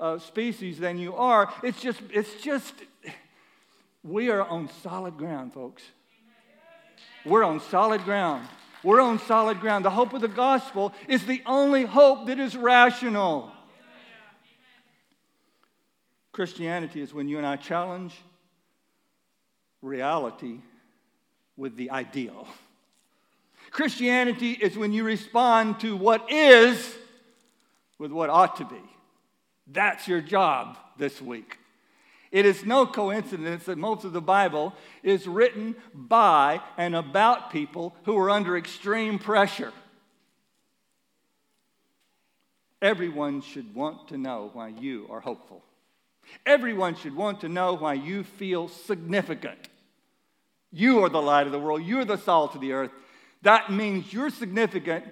uh, 0.00 0.18
species 0.18 0.78
than 0.78 0.98
you 0.98 1.14
are. 1.14 1.52
It's 1.62 1.80
just, 1.80 2.00
it's 2.10 2.42
just, 2.42 2.74
we 4.02 4.30
are 4.30 4.42
on 4.42 4.68
solid 4.82 5.16
ground, 5.16 5.54
folks. 5.54 5.82
We're 7.24 7.44
on 7.44 7.60
solid 7.60 8.04
ground. 8.04 8.46
We're 8.82 9.00
on 9.00 9.18
solid 9.20 9.60
ground. 9.60 9.84
The 9.84 9.90
hope 9.90 10.12
of 10.12 10.20
the 10.20 10.28
gospel 10.28 10.92
is 11.08 11.24
the 11.24 11.42
only 11.46 11.84
hope 11.84 12.26
that 12.26 12.38
is 12.38 12.56
rational. 12.56 13.50
Christianity 16.32 17.00
is 17.00 17.14
when 17.14 17.28
you 17.28 17.38
and 17.38 17.46
I 17.46 17.56
challenge 17.56 18.14
reality 19.80 20.58
with 21.56 21.76
the 21.76 21.90
ideal. 21.90 22.46
Christianity 23.74 24.52
is 24.52 24.78
when 24.78 24.92
you 24.92 25.02
respond 25.02 25.80
to 25.80 25.96
what 25.96 26.30
is 26.30 26.96
with 27.98 28.12
what 28.12 28.30
ought 28.30 28.54
to 28.58 28.64
be. 28.64 28.80
That's 29.66 30.06
your 30.06 30.20
job 30.20 30.78
this 30.96 31.20
week. 31.20 31.58
It 32.30 32.46
is 32.46 32.64
no 32.64 32.86
coincidence 32.86 33.64
that 33.64 33.76
most 33.76 34.04
of 34.04 34.12
the 34.12 34.20
Bible 34.20 34.74
is 35.02 35.26
written 35.26 35.74
by 35.92 36.60
and 36.76 36.94
about 36.94 37.50
people 37.50 37.96
who 38.04 38.16
are 38.16 38.30
under 38.30 38.56
extreme 38.56 39.18
pressure. 39.18 39.72
Everyone 42.80 43.40
should 43.40 43.74
want 43.74 44.06
to 44.10 44.16
know 44.16 44.50
why 44.52 44.68
you 44.68 45.08
are 45.10 45.20
hopeful. 45.20 45.64
Everyone 46.46 46.94
should 46.94 47.16
want 47.16 47.40
to 47.40 47.48
know 47.48 47.74
why 47.74 47.94
you 47.94 48.22
feel 48.22 48.68
significant. 48.68 49.68
You 50.70 51.02
are 51.02 51.08
the 51.08 51.20
light 51.20 51.46
of 51.46 51.52
the 51.52 51.58
world, 51.58 51.82
you're 51.82 52.04
the 52.04 52.18
salt 52.18 52.54
of 52.54 52.60
the 52.60 52.72
earth. 52.72 52.92
That 53.44 53.70
means 53.70 54.12
you're 54.12 54.30
significant 54.30 55.04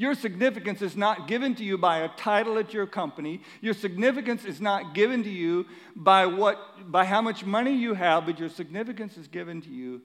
your 0.00 0.14
significance 0.14 0.80
is 0.80 0.96
not 0.96 1.28
given 1.28 1.54
to 1.56 1.62
you 1.62 1.76
by 1.76 1.98
a 1.98 2.08
title 2.08 2.56
at 2.56 2.72
your 2.72 2.86
company. 2.86 3.42
Your 3.60 3.74
significance 3.74 4.46
is 4.46 4.58
not 4.58 4.94
given 4.94 5.22
to 5.24 5.28
you 5.28 5.66
by, 5.94 6.24
what, 6.24 6.90
by 6.90 7.04
how 7.04 7.20
much 7.20 7.44
money 7.44 7.76
you 7.76 7.92
have, 7.92 8.24
but 8.24 8.38
your 8.38 8.48
significance 8.48 9.18
is 9.18 9.28
given 9.28 9.60
to 9.60 9.68
you 9.68 10.00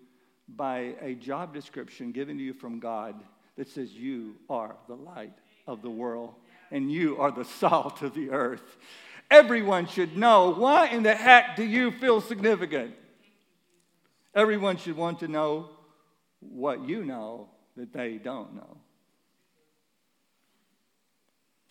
by 0.50 0.96
a 1.00 1.14
job 1.14 1.54
description 1.54 2.12
given 2.12 2.38
to 2.38 2.44
you 2.44 2.54
from 2.54 2.82
God 2.82 3.16
that 3.56 3.70
says 3.70 3.90
you 3.94 4.36
are 4.50 4.76
the 4.90 4.98
light 4.98 5.32
of 5.66 5.82
the 5.82 5.90
world 5.90 6.34
and 6.72 6.92
you 6.92 7.16
are 7.18 7.32
the 7.32 7.46
salt 7.46 8.02
of 8.02 8.14
the 8.14 8.32
earth. 8.32 8.76
Everyone 9.32 9.88
should 9.88 10.18
know 10.18 10.50
why 10.50 10.88
in 10.88 11.04
the 11.04 11.16
heck 11.16 11.56
do 11.56 11.64
you 11.64 11.92
feel 11.92 12.20
significant? 12.20 12.94
Everyone 14.36 14.76
should 14.76 14.98
want 14.98 15.22
to 15.22 15.30
know 15.30 15.70
what 16.42 16.86
you 16.86 17.06
know 17.06 17.48
that 17.76 17.94
they 17.94 18.18
don't 18.18 18.56
know. 18.56 18.78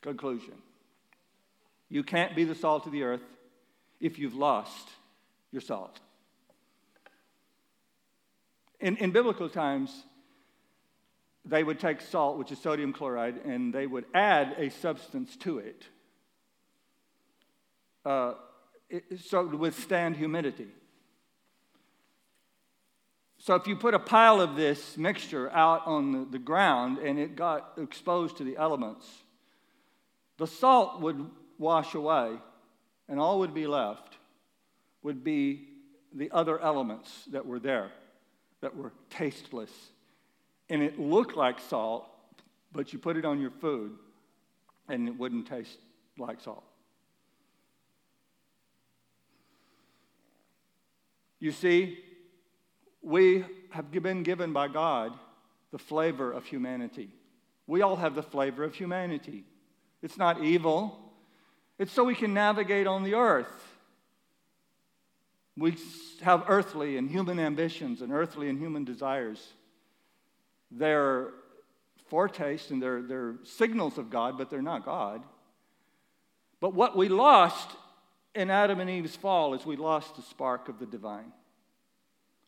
Conclusion 0.03 0.55
You 1.89 2.03
can't 2.03 2.37
be 2.37 2.45
the 2.45 2.55
salt 2.55 2.87
of 2.87 2.93
the 2.93 3.03
earth 3.05 3.23
if 4.01 4.19
you've 4.19 4.35
lost 4.35 4.89
your 5.51 5.63
salt. 5.63 5.99
In, 8.81 8.97
in 8.99 9.13
biblical 9.13 9.49
times, 9.49 9.91
they 11.45 11.63
would 11.63 11.79
take 11.79 12.01
salt, 12.01 12.39
which 12.39 12.53
is 12.53 12.59
sodium 12.59 12.93
chloride, 12.93 13.37
and 13.45 13.73
they 13.73 13.87
would 13.87 14.05
add 14.15 14.57
a 14.59 14.71
substance 14.71 15.37
to 15.37 15.59
it, 15.59 15.85
uh, 18.05 18.35
it 18.91 19.21
so 19.21 19.49
to 19.49 19.57
withstand 19.57 20.17
humidity. 20.17 20.69
So 23.45 23.55
if 23.57 23.67
you 23.67 23.77
put 23.77 23.93
a 23.93 23.99
pile 23.99 24.41
of 24.41 24.57
this 24.57 24.97
mixture 24.97 25.51
out 25.51 25.87
on 25.87 26.31
the, 26.31 26.39
ground 26.39 26.97
and 26.97 27.19
it 27.19 27.37
got 27.37 27.73
exposed 27.77 28.39
to 28.39 28.43
the 28.43 28.57
elements, 28.57 29.07
the 30.39 30.47
salt 30.47 31.03
would 31.03 31.31
wash 31.59 31.95
away, 31.95 32.39
and 33.07 33.21
all 33.21 33.41
would 33.41 33.53
be 33.53 33.67
left 33.67 34.17
would 35.03 35.23
be 35.23 35.69
the 36.15 36.31
other 36.31 36.59
elements 36.59 37.27
that 37.33 37.45
were 37.45 37.59
there 37.59 37.91
that 38.63 38.75
were 38.75 38.95
tasteless. 39.11 39.91
And 40.71 40.83
it 40.83 40.99
looked 40.99 41.37
like 41.37 41.61
salt, 41.61 42.09
but 42.73 42.95
you 42.95 42.99
put 42.99 43.19
it 43.19 43.27
on 43.27 43.43
your 43.43 43.51
food 43.51 43.93
and 44.89 45.07
it 45.07 45.19
wouldn't 45.19 45.47
taste 45.49 45.77
like 46.17 46.41
salt. 46.41 46.65
You 51.41 51.53
see, 51.53 51.99
we 53.05 53.45
have 53.71 53.91
been 53.91 54.23
given 54.23 54.53
by 54.53 54.69
God 54.69 55.13
the 55.71 55.79
flavor 55.79 56.33
of 56.33 56.45
humanity. 56.45 57.11
We 57.67 57.83
all 57.83 57.97
have 57.97 58.15
the 58.15 58.23
flavor 58.23 58.65
of 58.65 58.75
humanity. 58.75 59.45
It's 60.03 60.19
not 60.19 60.43
evil, 60.43 60.99
it's 61.79 61.93
so 61.93 62.05
we 62.05 62.15
can 62.15 62.35
navigate 62.35 62.87
on 62.87 63.03
the 63.03 63.15
earth. 63.15 63.73
We 65.57 65.77
have 66.23 66.45
earthly 66.49 66.97
and 66.97 67.11
human 67.11 67.39
ambitions 67.39 68.03
and 68.03 68.13
earthly 68.13 68.49
and 68.49 68.59
human 68.59 68.85
desires. 68.85 69.53
They're 70.71 71.31
foretastes 72.09 72.71
and 72.71 72.83
they're, 72.83 73.03
they're 73.03 73.37
signals 73.45 73.99
of 73.99 74.11
God, 74.11 74.37
but 74.37 74.51
they're 74.51 74.63
not 74.63 74.85
God. 74.85 75.23
But 76.61 76.75
what 76.75 76.97
we 76.97 77.09
lost 77.09 77.71
in 78.35 78.51
Adam 78.51 78.81
and 78.81 78.91
Eve's 78.91 79.17
fall 79.17 79.55
is 79.55 79.65
we 79.65 79.77
lost 79.77 80.17
the 80.17 80.23
spark 80.23 80.69
of 80.69 80.79
the 80.79 80.87
divine. 80.87 81.33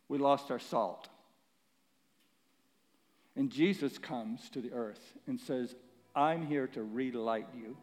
We 0.09 0.19
lost 0.19 0.51
our 0.51 0.59
salt. 0.59 1.09
And 3.35 3.51
Jesus 3.51 3.99
comes 3.99 4.49
to 4.51 4.61
the 4.61 4.73
earth 4.73 5.01
and 5.27 5.39
says, 5.39 5.75
I'm 6.15 6.47
here 6.47 6.69
to 6.69 6.83
relight 6.83 7.49
you. 7.55 7.77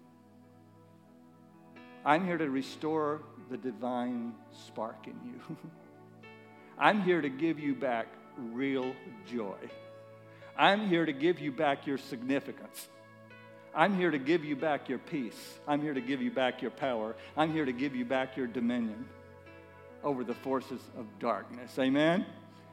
I'm 2.06 2.26
here 2.26 2.38
to 2.38 2.50
restore 2.50 3.22
the 3.50 3.58
divine 3.58 4.34
spark 4.66 5.08
in 5.08 5.16
you. 5.24 5.58
I'm 6.80 7.04
here 7.04 7.22
to 7.22 7.30
give 7.30 7.60
you 7.60 7.76
back 7.76 8.08
real 8.38 8.96
joy. 9.32 9.58
I'm 10.58 10.88
here 10.88 11.06
to 11.06 11.14
give 11.14 11.40
you 11.40 11.52
back 11.52 11.86
your 11.86 11.98
significance. 11.98 12.88
I'm 13.76 13.96
here 13.96 14.12
to 14.12 14.18
give 14.18 14.44
you 14.44 14.56
back 14.56 14.90
your 14.90 15.00
peace. 15.00 15.60
I'm 15.68 15.82
here 15.82 15.94
to 15.94 16.02
give 16.02 16.22
you 16.22 16.32
back 16.32 16.62
your 16.62 16.72
power. 16.72 17.16
I'm 17.38 17.52
here 17.54 17.66
to 17.66 17.72
give 17.72 17.96
you 17.96 18.06
back 18.06 18.38
your 18.38 18.48
dominion 18.48 19.06
over 20.04 20.24
the 20.24 20.34
forces 20.34 20.82
of 20.98 21.06
darkness. 21.20 21.78
Amen? 21.80 22.26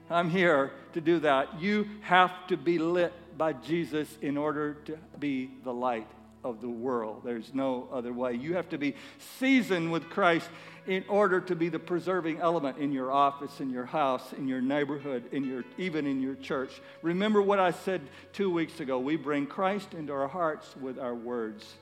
I'm 0.08 0.30
here 0.30 0.72
to 0.94 1.00
do 1.00 1.20
that. 1.20 1.60
You 1.60 1.86
have 2.02 2.32
to 2.48 2.56
be 2.56 2.78
lit 2.78 3.12
by 3.38 3.52
Jesus 3.52 4.08
in 4.20 4.36
order 4.36 4.74
to 4.86 4.98
be 5.18 5.50
the 5.62 5.72
light 5.72 6.08
of 6.42 6.60
the 6.60 6.68
world. 6.68 7.22
There's 7.24 7.54
no 7.54 7.88
other 7.92 8.12
way. 8.12 8.34
You 8.34 8.54
have 8.54 8.68
to 8.70 8.78
be 8.78 8.96
seasoned 9.38 9.92
with 9.92 10.08
Christ 10.10 10.48
in 10.86 11.04
order 11.08 11.40
to 11.42 11.54
be 11.54 11.68
the 11.68 11.78
preserving 11.78 12.40
element 12.40 12.78
in 12.78 12.90
your 12.90 13.12
office, 13.12 13.60
in 13.60 13.70
your 13.70 13.84
house, 13.84 14.32
in 14.32 14.48
your 14.48 14.62
neighborhood, 14.62 15.24
in 15.32 15.44
your 15.44 15.64
even 15.76 16.06
in 16.06 16.20
your 16.20 16.34
church. 16.36 16.80
Remember 17.02 17.40
what 17.42 17.60
I 17.60 17.70
said 17.70 18.00
2 18.32 18.50
weeks 18.50 18.80
ago. 18.80 18.98
We 18.98 19.16
bring 19.16 19.46
Christ 19.46 19.94
into 19.94 20.12
our 20.12 20.28
hearts 20.28 20.74
with 20.80 20.98
our 20.98 21.14
words. 21.14 21.74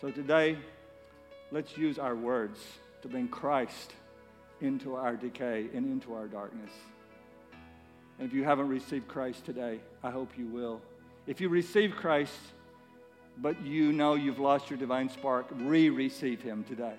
So 0.00 0.10
today, 0.10 0.58
let's 1.52 1.78
use 1.78 1.98
our 1.98 2.16
words 2.16 2.60
to 3.02 3.08
bring 3.08 3.28
Christ 3.28 3.94
into 4.60 4.94
our 4.94 5.16
decay 5.16 5.66
and 5.74 5.86
into 5.86 6.14
our 6.14 6.26
darkness. 6.26 6.70
And 8.18 8.28
if 8.28 8.34
you 8.34 8.44
haven't 8.44 8.68
received 8.68 9.08
Christ 9.08 9.44
today, 9.44 9.80
I 10.02 10.10
hope 10.10 10.38
you 10.38 10.46
will. 10.46 10.80
If 11.26 11.40
you 11.40 11.48
receive 11.48 11.92
Christ, 11.96 12.38
but 13.38 13.60
you 13.62 13.92
know 13.92 14.14
you've 14.14 14.38
lost 14.38 14.70
your 14.70 14.78
divine 14.78 15.08
spark, 15.08 15.46
re 15.52 15.90
receive 15.90 16.40
him 16.42 16.64
today. 16.64 16.94